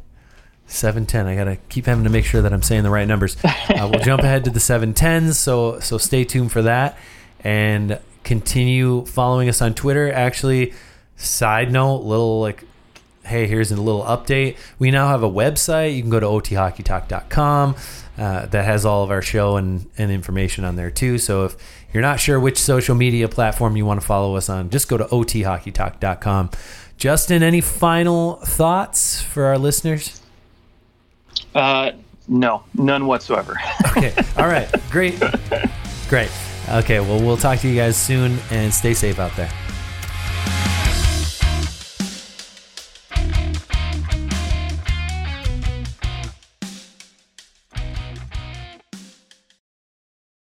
[0.70, 3.36] 710 i gotta keep having to make sure that i'm saying the right numbers.
[3.70, 6.98] Uh, we'll jump ahead to the 710s so so stay tuned for that.
[7.44, 10.12] And continue following us on twitter.
[10.12, 10.74] Actually
[11.16, 12.64] side note little like
[13.24, 14.56] hey here's a little update.
[14.78, 15.94] We now have a website.
[15.94, 17.76] You can go to othockeytalk.com
[18.18, 21.16] uh, that has all of our show and, and information on there too.
[21.16, 21.56] So if
[21.92, 24.96] you're not sure which social media platform you want to follow us on just go
[24.96, 26.50] to othockeytalk.com
[26.96, 30.19] justin any final thoughts for our listeners
[31.54, 31.92] Uh,
[32.28, 33.56] no, none whatsoever.
[33.96, 34.14] Okay.
[34.38, 34.68] All right.
[34.88, 35.18] Great.
[36.08, 36.30] Great.
[36.68, 37.00] Okay.
[37.00, 39.50] Well, we'll talk to you guys soon and stay safe out there.